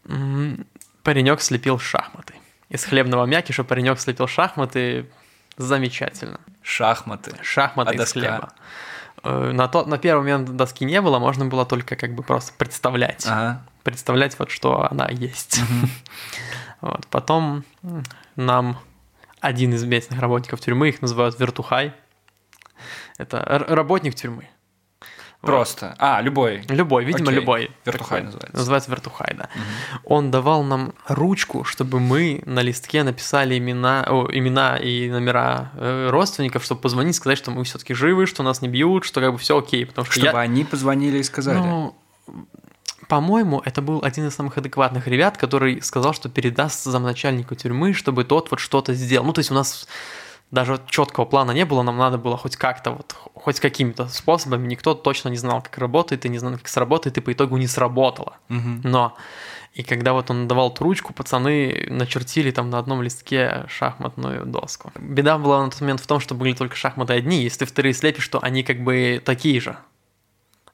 [0.07, 0.67] М,
[1.03, 2.33] Паренек слепил шахматы.
[2.71, 5.11] Из хлебного мякиша паренек слепил шахматы.
[5.59, 6.41] Замечательно.
[6.63, 7.33] Шахматы.
[7.43, 8.21] Шахматы А из доска?
[8.21, 8.53] хлеба.
[9.23, 12.53] Э, На, тот, на первый момент доски не было, можно было только как бы просто
[12.57, 13.25] представлять.
[13.27, 13.63] Ага.
[13.83, 15.61] Представлять вот, что она есть.
[16.81, 17.09] Вот.
[17.09, 17.65] Потом
[18.37, 18.79] нам
[19.41, 21.93] один из местных работников тюрьмы, их называют вертухай.
[23.17, 24.49] Это работник тюрьмы.
[25.41, 25.95] Просто.
[25.99, 26.65] А, любой.
[26.69, 27.41] Любой, видимо, Окей.
[27.41, 27.71] любой.
[27.85, 28.23] Вертухай Такой.
[28.25, 28.57] называется.
[28.57, 29.49] Называется вертухай, да.
[30.05, 36.09] Он давал нам ручку, чтобы мы на листке написали имена, о, имена и номера э,
[36.11, 39.39] родственников, чтобы позвонить, сказать, что мы все-таки живы, что нас не бьют, что как бы
[39.39, 39.87] все окей.
[39.87, 40.41] Потому что Чтобы я...
[40.41, 41.59] они позвонили и сказали.
[41.59, 41.97] Ну,
[43.09, 48.25] по-моему, это был один из самых адекватных ребят, который сказал, что передаст замначальнику тюрьмы, чтобы
[48.25, 49.25] тот вот что-то сделал.
[49.25, 49.89] Ну, то есть у нас
[50.51, 54.95] даже четкого плана не было, нам надо было хоть как-то, вот, хоть какими-то способами, никто
[54.95, 58.39] точно не знал, как работает, и не знал, как сработает, и по итогу не сработало.
[58.49, 58.81] Мгм.
[58.85, 59.15] Но
[59.75, 64.91] и когда вот он давал эту ручку, пацаны начертили там на одном листке шахматную доску.
[64.99, 67.93] Беда была на тот момент в том, что были только шахматы одни, если ты вторые
[67.93, 69.77] слепишь, то они как бы такие же.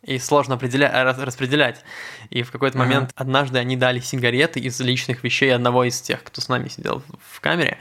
[0.03, 1.83] И сложно определя- рас- распределять.
[2.31, 2.87] И в какой-то Ага.
[2.87, 7.03] момент однажды они дали сигареты из личных вещей одного из тех, кто с нами сидел
[7.33, 7.79] в камере.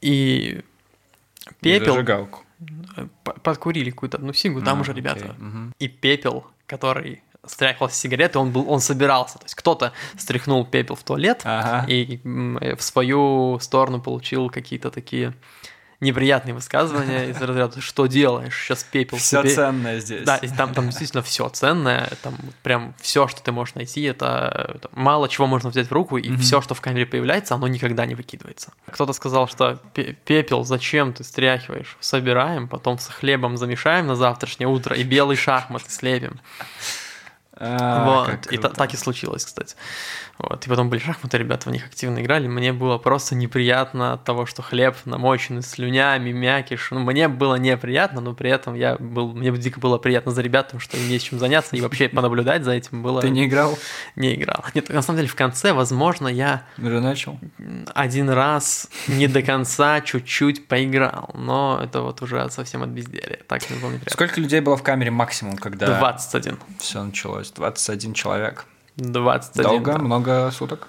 [0.00, 0.62] И
[1.60, 1.94] пепел...
[1.94, 2.44] Зажигалку.
[3.42, 5.02] Подкурили какую-то одну сигу, там А, уже окей.
[5.02, 5.74] ребята Мгм.
[5.78, 9.38] и пепел, который стряхивался сигареты, он был, он собирался.
[9.38, 11.86] То есть кто-то стряхнул пепел в туалет Ага.
[11.90, 12.20] и
[12.60, 15.32] э, в свою сторону получил какие-то такие
[16.00, 18.56] неприятные высказывания из разряда «Что делаешь?
[18.58, 19.54] Сейчас пепел Все себе».
[19.54, 20.24] ценное здесь.
[20.24, 24.72] Да, и там, там действительно все ценное, там прям все, что ты можешь найти, это,
[24.76, 26.38] это мало чего можно взять в руку, и Мгм.
[26.38, 28.72] все, что в камере появляется, оно никогда не выкидывается.
[28.90, 31.96] Кто-то сказал, что «Пе- пепел зачем ты стряхиваешь?
[32.00, 36.40] Собираем, потом с хлебом замешаем на завтрашнее утро и белый шахматы слепим.
[37.62, 39.76] А, вот, и та- так и случилось, кстати.
[40.38, 42.48] Вот, и потом были шахматы, ребята в них активно играли.
[42.48, 46.88] Мне было просто неприятно от того, что хлеб намоченный слюнями, мякиш.
[46.90, 50.80] Ну, мне было неприятно, но при этом я был, мне дико было приятно за ребятам,
[50.80, 53.20] что им есть чем заняться, и вообще понаблюдать за этим было...
[53.20, 53.78] Ты не играл?
[54.16, 54.64] не играл.
[54.74, 57.38] Нет, на самом деле в конце, возможно, я Уже начал?
[57.94, 63.40] один раз не до конца чуть-чуть поиграл, но это вот уже совсем от безделия.
[63.46, 64.12] Так мне было неприятно.
[64.12, 66.58] Сколько людей было в камере максимум, когда 21.
[66.78, 67.49] все началось?
[67.54, 68.66] 21 человек.
[68.96, 69.62] 21.
[69.64, 69.92] Долго?
[69.92, 69.98] да.
[69.98, 70.88] Много суток?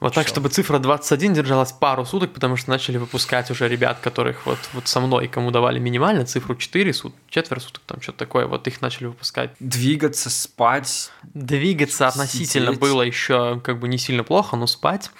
[0.00, 0.30] Вот так, Чё?
[0.30, 4.88] чтобы цифра 21 держалась пару суток, потому что начали выпускать уже ребят, которых вот, вот
[4.88, 8.80] со мной, кому давали минимально цифру 4 суток, четверо суток, там что-то такое, вот их
[8.80, 9.50] начали выпускать.
[9.60, 11.12] Двигаться, спать.
[11.34, 12.80] Двигаться относительно Сидеть.
[12.80, 15.10] было еще как бы не сильно плохо, но спать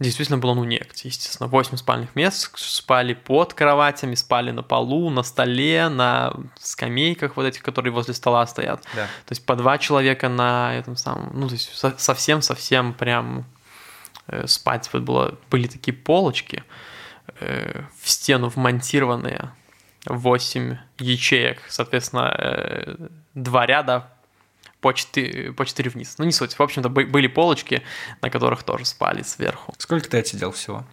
[0.00, 1.08] действительно было ну негде.
[1.08, 7.46] Естественно, 8 спальных мест, спали под кроватями, спали на полу, на столе, на скамейках вот
[7.46, 8.82] этих, которые возле стола стоят.
[8.94, 9.04] Да.
[9.04, 13.44] То есть по два человека на этом самом, ну то есть со- совсем-совсем прям
[14.26, 16.64] э, спать вот было, были такие полочки
[17.40, 19.50] э, в стену вмонтированные,
[20.06, 22.96] 8 ячеек, соответственно, э,
[23.34, 24.10] два ряда
[24.84, 26.16] по 4, по 4 вниз.
[26.18, 26.58] Ну, не суть.
[26.58, 27.82] В общем-то, бы- были полочки,
[28.20, 29.74] на которых тоже спали сверху.
[29.78, 30.84] Сколько ты отсидел всего?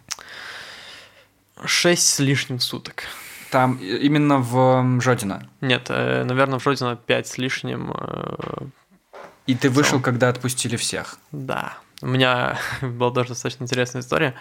[1.64, 3.04] 6 с лишним суток.
[3.50, 5.46] Там именно в Жодино.
[5.60, 7.92] Нет, э, наверное, в Жодино 5 с лишним.
[7.94, 8.64] э,
[9.46, 11.18] И ты вышел, когда отпустили всех.
[11.32, 11.74] Да.
[12.00, 14.34] У меня была даже достаточно интересная история.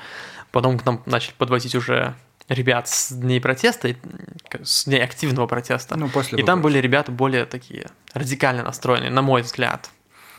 [0.51, 2.13] Потом к нам начали подвозить уже
[2.51, 3.95] ребят с дней протеста,
[4.61, 5.97] с дней активного протеста.
[5.97, 9.89] Ну, после И там были ребята более такие радикально настроенные, на мой взгляд.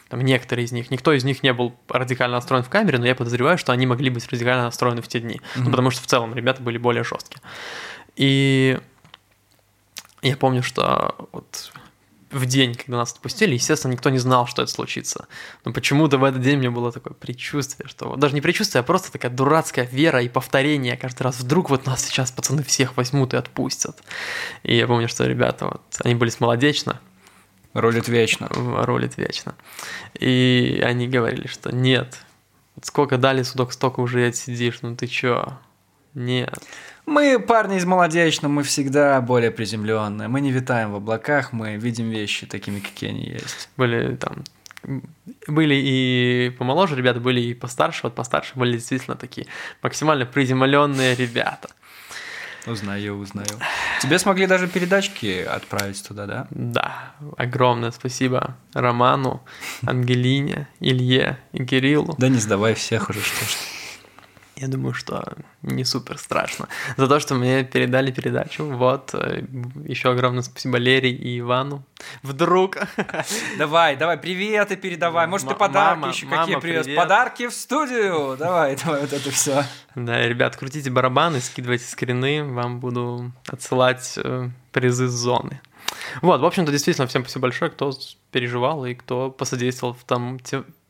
[0.09, 3.15] Там некоторые из них, никто из них не был радикально настроен в камере, но я
[3.15, 5.41] подозреваю, что они могли быть радикально настроены в те дни.
[5.57, 5.71] Ну, Мгм.
[5.71, 7.41] потому что в целом ребята были более жесткие.
[8.17, 8.79] И
[10.21, 11.73] я помню, что вот
[12.33, 15.27] в день, когда нас отпустили, естественно, никто не знал, что это случится.
[15.65, 19.13] Но почему-то в этот день мне было такое предчувствие, что даже не предчувствие, а просто
[19.13, 21.41] такая дурацкая вера и повторение каждый раз.
[21.41, 24.03] Вдруг вот нас сейчас пацаны всех возьмут и отпустят.
[24.63, 27.01] И я помню, что ребята, вот, они были с молодечно,
[27.75, 28.49] Рулит вечно.
[28.51, 29.55] рулит вечно.
[30.19, 32.19] И они говорили, что нет,
[32.83, 35.59] сколько дали судок, столько уже и отсидишь, ну ты чё?
[36.15, 36.59] Нет.
[37.07, 40.29] Мы, парни из Молодечно, мы всегда более приземленные.
[40.29, 43.69] Мы не витаем в облаках, мы видим вещи такими, какие они есть.
[43.77, 44.45] Были там
[45.47, 49.47] были и помоложе ребята, были и постарше, вот постарше были действительно такие
[49.83, 51.71] максимально приземленные ребята.
[52.67, 53.49] Узнаю, узнаю.
[54.01, 56.47] Тебе смогли даже передачки отправить туда, да?
[56.51, 59.43] Да, огромное спасибо Роману,
[59.85, 62.15] Ангелине, Илье и Кириллу.
[62.19, 63.49] Да не сдавай всех уже, что ж.
[64.63, 65.25] Я думаю, что
[65.63, 66.69] не супер страшно.
[66.97, 68.65] За то, что мне передали передачу.
[68.65, 71.83] Вот, еще огромное спасибо Лере и Ивану.
[72.23, 72.77] Вдруг.
[73.59, 75.27] Давай, давай, приветы передавай.
[75.27, 76.85] Может, ты подарки мама, еще мама, какие привез?
[76.85, 77.01] привет.
[77.01, 78.37] Подарки в студию.
[78.39, 79.65] Давай, давай, вот это все.
[79.97, 85.61] Да, ребят, крутите барабаны, скидывайте скрины, вам буду отсылать э, призы с зоны.
[86.21, 87.93] Вот, в общем-то, действительно, всем спасибо большое, кто
[88.31, 90.39] переживал и кто посодействовал в том,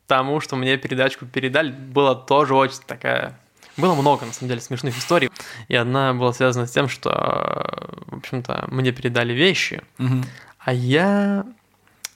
[0.07, 1.71] тому, что мне передачку передали.
[1.71, 3.39] Было тоже очень такая...
[3.77, 5.31] Было много, на самом деле, смешных историй.
[5.69, 7.11] И одна была связана с тем, что,
[8.07, 9.83] в общем-то, мне передали вещи,
[10.59, 11.45] а я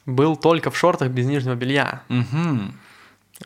[0.04, 2.02] был только в шортах без нижнего белья.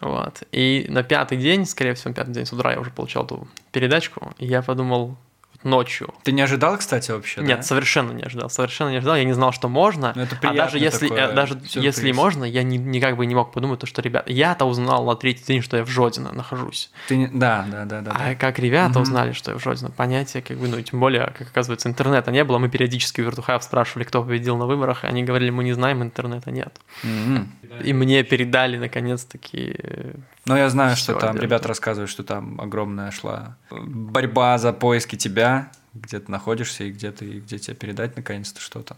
[0.00, 0.42] Вот.
[0.52, 4.32] И на пятый день, скорее всего, пятый день с утра я уже получал эту передачку,
[4.38, 5.16] и я подумал
[5.62, 6.14] ночью.
[6.22, 7.40] Ты не ожидал, кстати, вообще?
[7.42, 7.62] Нет, да?
[7.62, 10.12] совершенно не ожидал, совершенно не ожидал, я не знал, что можно.
[10.16, 11.76] Ну, это а даже если, э, даже сюрприз.
[11.76, 15.14] если можно, я ни- никак бы не мог подумать, то, что, ребят, я-то узнал на
[15.16, 16.90] третий день, что я в Жодино нахожусь.
[17.08, 18.12] Ты не- Да, да, да, да.
[18.14, 18.34] А да.
[18.34, 19.02] как ребята Мгм.
[19.02, 22.42] узнали, что я в Жодино, понятия, как бы, ну, тем более, как оказывается, интернета не
[22.44, 22.58] было.
[22.58, 26.50] Мы периодически у вертухаев спрашивали, кто победил на выборах, они говорили, мы не знаем, интернета
[26.50, 26.80] нет.
[27.02, 27.52] Мгм.
[27.84, 29.76] И мне передали, наконец-таки,
[30.46, 35.16] Но я знаю, что Всё, там ребята рассказывают, что там огромная шла борьба за поиски
[35.16, 35.49] тебя,
[35.94, 38.96] где ты находишься и где ты, где тебе передать наконец-то что-то.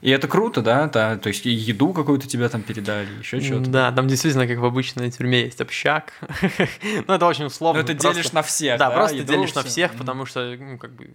[0.00, 0.86] И это круто, да?
[0.88, 1.16] да?
[1.16, 3.70] То есть и еду какую-то тебе там передали, еще что-то.
[3.70, 6.12] Да, там действительно, как в обычной тюрьме, есть общак.
[7.08, 7.80] Ну, это очень условно.
[7.82, 9.70] Но ты просто- делишь на всех, Да, да, просто еду, делишь на всё.
[9.70, 11.14] всех, потому что, ну, как бы...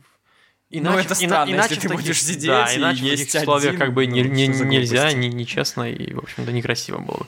[0.72, 3.32] Ну, это ина- странно, если в ты таких- будешь сидеть да, и иначе в есть
[3.32, 6.52] таких условиях один, как бы не- ну, не- за нельзя, не- нечестно и, в общем-то,
[6.52, 7.26] некрасиво было бы.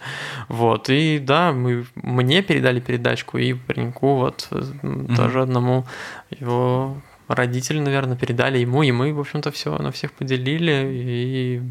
[0.48, 4.48] Вот, и да, мы, мне передали передачку, и пареньку вот
[4.84, 5.88] м, тоже одному
[6.30, 7.02] его
[7.36, 11.62] родители, наверное, передали ему, и мы, в общем-то, все на всех поделили, и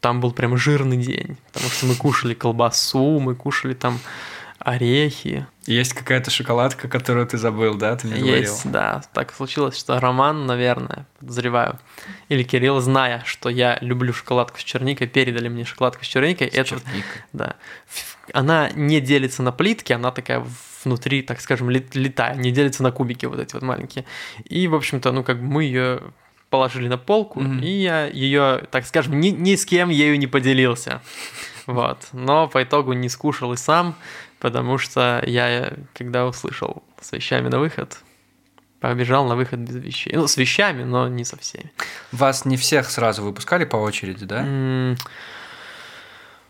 [0.00, 3.98] там был прям жирный день, потому что мы кушали колбасу, мы кушали там
[4.58, 5.46] орехи.
[5.66, 7.96] Есть какая-то шоколадка, которую ты забыл, да?
[7.96, 8.40] Ты мне говорил.
[8.40, 9.02] Есть, да.
[9.12, 11.78] Так случилось, что Роман, наверное, подозреваю,
[12.28, 16.50] или Кирилл, зная, что я люблю шоколадку с черникой, передали мне шоколадку с черникой.
[16.50, 17.02] С Это, черникой.
[17.32, 17.56] да.
[18.32, 20.44] Она не делится на плитки, она такая
[20.84, 24.04] внутри, так скажем, лет- летая, не делится на кубики вот эти вот маленькие.
[24.44, 26.00] И, в общем-то, ну, как бы мы ее
[26.50, 27.60] положили на полку, Мгм.
[27.60, 31.02] и я ее, так скажем, ни, ни с кем ею не поделился.
[31.66, 32.08] Вот.
[32.12, 33.96] Но по итогу не скушал и сам,
[34.38, 37.98] потому что я, когда услышал с вещами на выход,
[38.80, 40.12] побежал на выход без вещей.
[40.14, 41.72] Ну, с вещами, но не со всеми.
[42.12, 44.40] Вас не всех сразу выпускали по очереди, да?
[44.46, 44.96] М,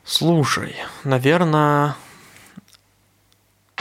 [0.04, 1.94] Слушай, наверное...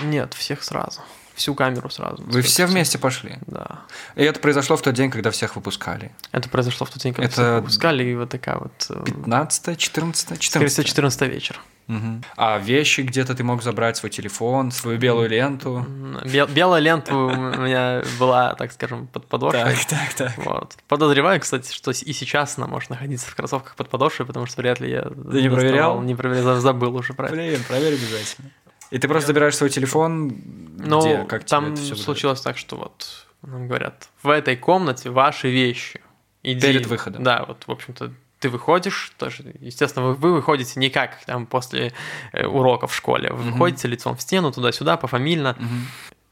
[0.03, 1.01] Нет, всех сразу.
[1.35, 2.21] Всю камеру сразу.
[2.27, 3.37] Вы все вместе пошли.
[3.47, 3.81] Да.
[4.15, 6.11] И это произошло в тот день, когда всех выпускали.
[6.31, 8.85] Это произошло в тот день, когда Это- всех выпускали, и вот такая вот...
[8.89, 11.59] э, 15 14 Скорее всего, 14 14 вечер.
[11.87, 12.23] Мгм.
[12.37, 15.85] А вещи где-то ты мог забрать, свой телефон, свою белую ленту.
[16.23, 19.75] Бел- белая лента у меня была, так скажем, под подошвой.
[19.89, 20.37] так, так.
[20.37, 20.77] Вот.
[20.87, 24.79] Подозреваю, кстати, что и сейчас она может находиться в кроссовках под подошвой, потому что вряд
[24.79, 25.99] ли я Ты не проверял?
[26.01, 27.35] Не проверял, забыл уже про это.
[27.35, 28.51] Блин, проверь обязательно.
[28.93, 30.31] И ты просто забираешь свой телефон,
[30.77, 34.55] Ну, где, как тебе там это всё случилось так, что вот нам говорят, в этой
[34.55, 35.99] комнате ваши вещи.
[36.43, 36.61] Иди.
[36.61, 37.23] Перед выходом.
[37.23, 41.91] Да, вот, в общем-то, ты выходишь, тоже, естественно, вы, вы выходите не как там после
[42.33, 43.51] э, уроков в школе, вы Мгм.
[43.53, 45.55] выходите лицом в стену, туда-сюда, пофамильно.
[45.57, 45.87] Мгм.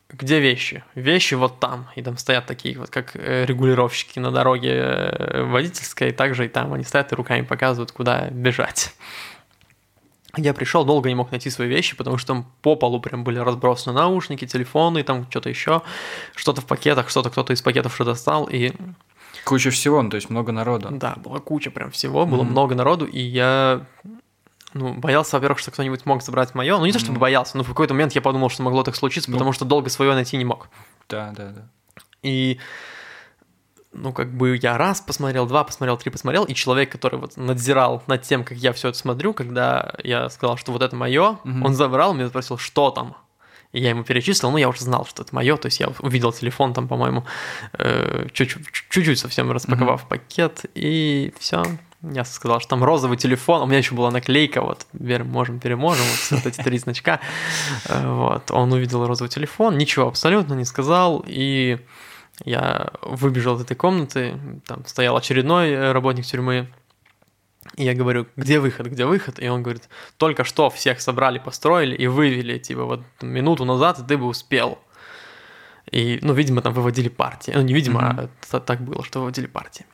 [0.09, 0.83] Где вещи?
[0.93, 1.87] Вещи вот там.
[1.95, 6.73] И там стоят такие вот, как э, регулировщики на дороге э, водительской, также и там
[6.73, 8.93] они стоят и руками показывают, куда бежать.
[10.37, 13.37] Я пришел, долго не мог найти свои вещи, потому что там по полу прям были
[13.39, 15.81] разбросаны наушники, телефоны, там что-то еще,
[16.35, 18.71] что-то в пакетах, что-то кто-то из пакетов что достал, и
[19.43, 20.89] Куча всего, ну, то есть много народу.
[20.91, 22.51] да, была куча прям всего, было Мгм.
[22.51, 23.85] много народу, и я
[24.73, 26.77] ну, боялся, во-первых, что кто-нибудь мог забрать мое.
[26.77, 27.21] Ну, не то чтобы Мгм.
[27.21, 29.35] боялся, но в какой-то момент я подумал, что могло так случиться, Ну.
[29.35, 30.69] потому что долго свое найти не мог.
[31.09, 31.61] Да, да, да.
[32.23, 32.57] И,
[33.93, 38.03] ну, как бы я раз посмотрел, два посмотрел, три посмотрел, и человек, который вот надзирал
[38.07, 41.65] над тем, как я все это смотрю, когда я сказал, что вот это мое, Мгм.
[41.65, 43.15] он забрал, меня спросил, что там.
[43.73, 46.33] И я ему перечислил, ну, я уже знал, что это мое, то есть я увидел
[46.33, 47.25] телефон там, по-моему,
[47.73, 51.63] э, чуть-чуть, совсем распаковав пакет, и все.
[52.01, 56.39] Я сказал, что там розовый телефон, у меня еще была наклейка, вот, можем, переможем, вот,
[56.43, 57.19] вот эти три значка.
[57.87, 61.77] Э, Вот, он увидел розовый телефон, ничего абсолютно не сказал, и
[62.45, 66.67] я выбежал из этой комнаты, там стоял очередной э, работник тюрьмы,
[67.75, 69.39] и я говорю, где выход, где выход?
[69.39, 69.87] И он говорит,
[70.17, 74.79] только что всех собрали, построили и вывели, типа, вот минуту назад, и ты бы успел.
[75.91, 77.51] И, ну, видимо, там выводили партии.
[77.55, 78.29] Ну, не видимо, Мгм.
[78.51, 79.85] а так было, что выводили партии.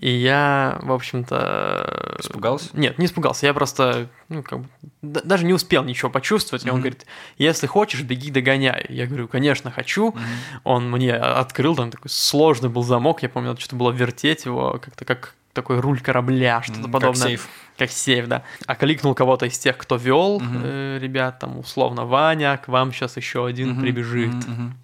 [0.00, 2.16] И я, в общем-то...
[2.20, 2.70] Испугался?
[2.72, 3.44] Нет, не испугался.
[3.46, 4.68] Я просто, ну, как бы,
[5.02, 6.64] да- даже не успел ничего почувствовать.
[6.64, 6.80] И он Мгм.
[6.80, 8.86] говорит, если хочешь, беги, догоняй.
[8.88, 10.12] Я говорю, конечно, хочу.
[10.12, 10.20] Мгм.
[10.64, 14.80] Он мне открыл, там такой сложный был замок, я помню, надо что-то было вертеть его,
[14.82, 17.26] как-то как такой руль корабля, что-то как подобное.
[17.28, 17.48] сейф.
[17.76, 18.42] Как сейф, да.
[18.66, 20.60] Окликнул кого-то из тех, кто вел, Мгм.
[20.64, 24.32] э, ребят, там, условно, Ваня, к вам сейчас еще один Мгм, прибежит.
[24.48, 24.78] мгм.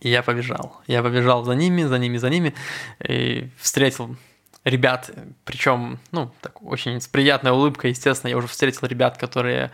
[0.00, 0.80] И я побежал.
[0.86, 2.54] Я побежал за ними, за ними, за ними.
[3.08, 4.16] И встретил
[4.64, 5.10] ребят,
[5.44, 9.70] причем, ну, так, очень с приятной улыбкой, естественно, я уже встретил ребят, которые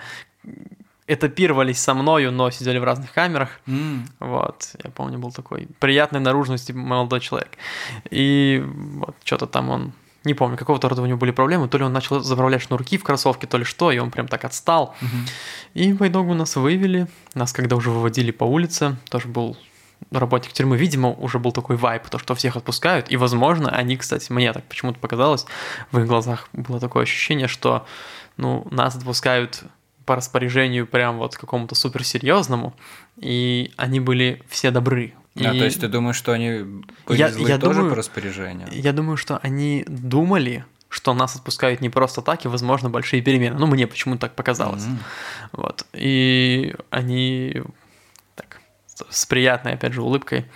[1.07, 3.61] этапировались со мною, но сидели в разных камерах.
[3.67, 7.51] М, Вот, я помню, был такой приятной наружности молодой человек.
[8.11, 9.93] И вот что-то там он,
[10.25, 13.05] не помню, какого-то рода у него были проблемы, то ли он начал заправлять шнурки в
[13.05, 14.95] кроссовке, то ли что, и он прям так отстал.
[15.03, 15.27] мгм.
[15.75, 19.59] И по итогу нас вывели, нас когда уже выводили по улице, тоже был
[20.11, 24.31] работник тюрьмы, видимо, уже был такой вайп, то, что всех отпускают, и, возможно, они, кстати,
[24.33, 25.47] мне так почему-то показалось,
[25.93, 27.87] в их глазах было такое ощущение, что,
[28.37, 29.63] ну, нас отпускают
[30.07, 32.75] по распоряжению прям вот какому-то суперсерьезному,
[33.17, 35.15] и они были все добры.
[35.37, 37.97] А, И то есть ты думаешь, что они были Я- злы я тоже думаю- по
[37.97, 38.69] распоряжению?
[38.71, 43.57] я думаю, что они думали, что нас отпускают не просто так, и, возможно, большие перемены.
[43.59, 44.85] Ну, мне почему-то так показалось.
[44.85, 44.99] М.
[45.53, 45.85] Вот.
[45.93, 47.63] И они
[49.11, 50.47] с- приятной, опять же, улыбкой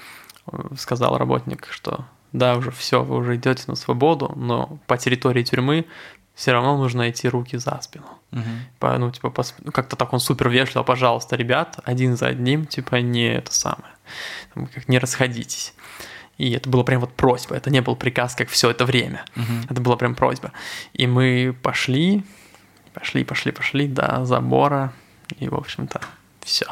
[0.53, 5.43] э, сказал работник, что да, уже все, вы уже идете на свободу, но по территории
[5.43, 5.87] тюрьмы
[6.35, 8.07] все равно нужно идти руки за спину.
[8.79, 12.67] По- ну, типа, пос- ну, как-то так он супер вежливо, пожалуйста, ребят, один за одним,
[12.67, 13.93] типа, не это самое,
[14.55, 15.75] там, как не расходитесь.
[16.37, 19.25] И это было прям вот просьба, это не был приказ, как все это время.
[19.35, 19.63] Мгм.
[19.71, 20.53] Это была прям просьба.
[20.93, 22.25] И мы пошли,
[22.95, 24.93] пошли, пошли, пошли до забора,
[25.41, 26.01] и, в общем-то,
[26.45, 26.67] все.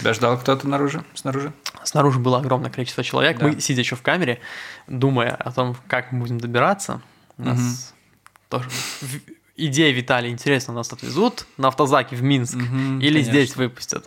[0.00, 1.52] Тебя ждал кто-то наружу, снаружи?
[1.84, 3.38] Снаружи было огромное количество человек.
[3.38, 3.46] Да.
[3.48, 4.40] Мы, сидя еще в камере,
[4.86, 7.00] думая о том, как мы будем добираться,
[7.36, 7.68] нас Мгм.
[8.48, 8.68] тоже
[9.56, 13.30] идея Виталий, интересно, нас отвезут на автозаке в Минск Мгм, или конечно.
[13.32, 14.06] здесь выпустят.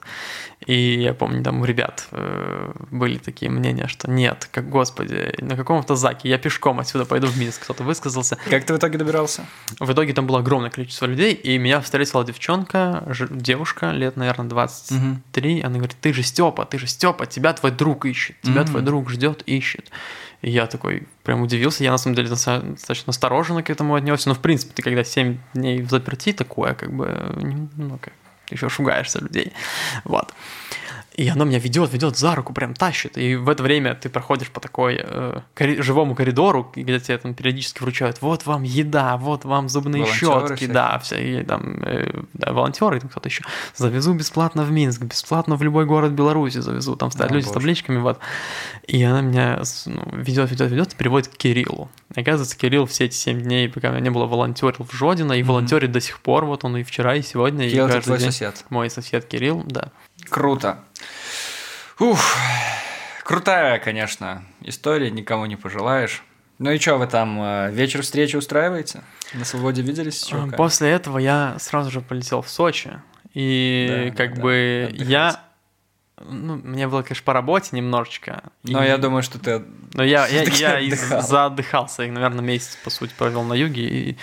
[0.65, 5.55] И я помню, там у ребят э, были такие мнения, что нет, как господи, на
[5.57, 7.63] каком автозаке, я пешком отсюда пойду в Минск.
[7.63, 8.37] Кто-то высказался.
[8.49, 9.45] Как ты в итоге добирался?
[9.79, 14.47] В итоге там было огромное количество людей, и меня встретила девчонка, ж- девушка, лет, наверное,
[14.47, 15.61] 23.
[15.61, 18.65] Она говорит, ты же Степа, ты же Степа, тебя твой друг ищет, тебя Мгм.
[18.69, 19.91] твой друг ждет, ищет.
[20.41, 21.83] И я такой прям удивился.
[21.83, 24.27] Я на самом деле доста- достаточно осторожно к этому отнесся.
[24.29, 28.13] Но в принципе, ты когда 7 дней в заперти, такое как бы, не- ну как,
[28.53, 29.53] еще шугаешься людей.
[30.03, 30.33] Вот.
[31.15, 33.17] И она меня ведет, ведет за руку, прям тащит.
[33.19, 37.35] И в это время ты проходишь по такой э, кори- живому коридору, где тебе там
[37.35, 40.69] периодически вручают, вот вам еда, вот вам зубные щетки, всякие.
[40.69, 43.43] да, все, и там э, да, волонтеры, там кто-то еще.
[43.75, 46.95] Завезу бесплатно в Минск, бесплатно в любой город Беларуси завезу.
[46.95, 47.59] Там стоят О, люди с боже.
[47.59, 48.17] табличками, вот.
[48.87, 51.89] И она меня с- ну, ведет, ведет, ведет и приводит к Кириллу.
[52.15, 55.41] И оказывается, Кирилл все эти 7 дней, пока меня не было, волонтерил в Жодино, и
[55.43, 55.49] Мгм.
[55.49, 58.31] волонтерит до сих пор, вот он и вчера, и сегодня, Кирилл, и каждый твой день.
[58.31, 58.65] сосед.
[58.69, 59.89] Мой сосед Кирилл, да.
[60.33, 60.79] Круто.
[61.99, 62.19] Ух,
[63.23, 66.23] крутая, конечно, история, никому не пожелаешь.
[66.57, 69.03] Ну и что, вы там э, вечер встречи устраиваете?
[69.33, 70.55] На свободе виделись А, чуваками?
[70.55, 72.99] После этого я сразу же полетел в Сочи.
[73.35, 75.07] И Да, как да, бы отдыхать.
[75.07, 75.39] я...
[76.25, 78.41] Ну, мне было, конечно, по работе немножечко.
[78.63, 79.63] Но И- я думаю, что ты...
[79.93, 81.21] Но я, я, я отдыхал.
[81.21, 82.03] заотдыхался.
[82.05, 83.83] И, наверное, месяц, по сути, провел на юге.
[83.83, 84.17] И,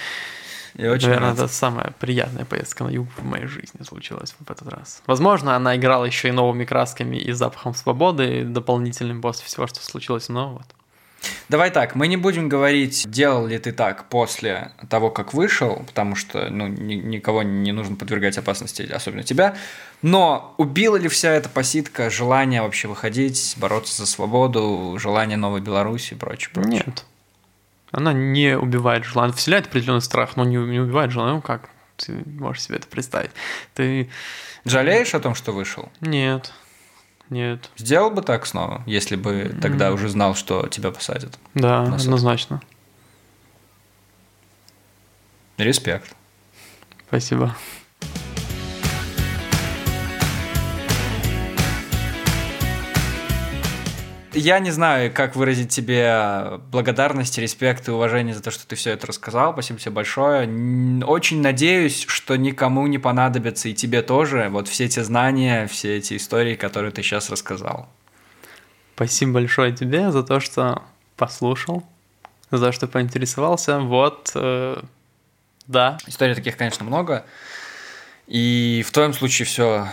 [0.81, 1.39] Я очень наверное, рад.
[1.39, 5.03] это самая приятная поездка на юг в моей жизни случилась в этот раз.
[5.07, 10.31] Возможно, она играла еще и новыми красками и запахом свободы, дополнительным после всего, что случилось.
[10.31, 10.65] Но вот.
[11.51, 16.17] Давай так, мы не будем говорить, делал ли ты так после того, как вышел, потому
[16.17, 19.57] что ну, ни- никого не нужно подвергать опасности, особенно тебя.
[20.01, 26.15] Но убила ли вся эта посидка желание вообще выходить, бороться за свободу, желание новой Беларуси
[26.15, 26.85] и прочее, прочее?
[26.87, 27.05] Нет.
[27.93, 29.35] Она не убивает желание.
[29.37, 31.37] Вселяет определенный страх, но не, не убивает желание.
[31.37, 31.71] Ну как?
[31.97, 33.31] Ты можешь себе это представить.
[33.75, 34.11] Ты...
[34.65, 35.91] Жалеешь о том, что вышел?
[36.01, 36.53] Нет.
[37.31, 37.71] Нет.
[37.77, 39.95] Сделал бы так снова, если бы тогда М.
[39.95, 41.39] уже знал, что тебя посадят?
[41.55, 42.61] Да, однозначно.
[45.59, 46.15] Респект.
[47.09, 47.55] Спасибо.
[54.33, 58.91] Я не знаю, как выразить тебе благодарность, респект и уважение за то, что ты все
[58.91, 59.53] это рассказал.
[59.53, 61.05] Спасибо тебе большое.
[61.05, 66.17] Очень надеюсь, что никому не понадобится, и тебе тоже, вот все эти знания, все эти
[66.17, 67.89] истории, которые ты сейчас рассказал.
[68.95, 70.83] Спасибо большое тебе за то, что
[71.17, 71.83] послушал,
[72.51, 73.81] за то, что поинтересовался.
[73.81, 74.83] Вот, э,
[75.67, 77.25] да, Историй таких, конечно, много.
[78.27, 79.89] И в твоем случае все...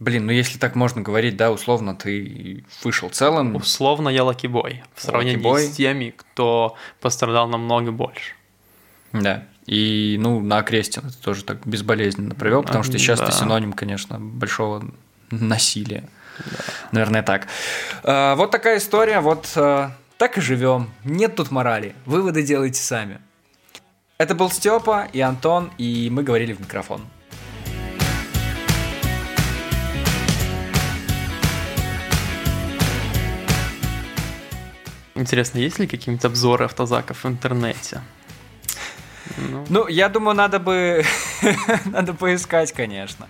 [0.00, 3.54] Блин, ну если так можно говорить, да, условно, ты вышел целым.
[3.56, 5.62] условно я лакибой в сравнении Лакибой.
[5.66, 8.32] с теми, кто пострадал намного больше.
[9.12, 9.44] Да.
[9.66, 13.26] И, ну, на окрестин ты тоже так безболезненно провел, потому что сейчас Да.
[13.26, 14.84] это синоним, конечно, большого
[15.30, 16.08] насилия.
[16.92, 17.46] Наверное, так.
[18.02, 20.90] А, Вот такая история, вот а, так и живем.
[21.04, 21.94] Нет тут морали.
[22.06, 23.20] Выводы делайте сами.
[24.16, 27.02] Это был Степа и Антон, и мы говорили в микрофон.
[35.20, 38.00] Интересно, есть ли какие-нибудь обзоры автозаков в интернете?
[39.36, 41.04] Ну, Ну, я думаю, надо бы...
[41.84, 43.28] надо поискать, конечно.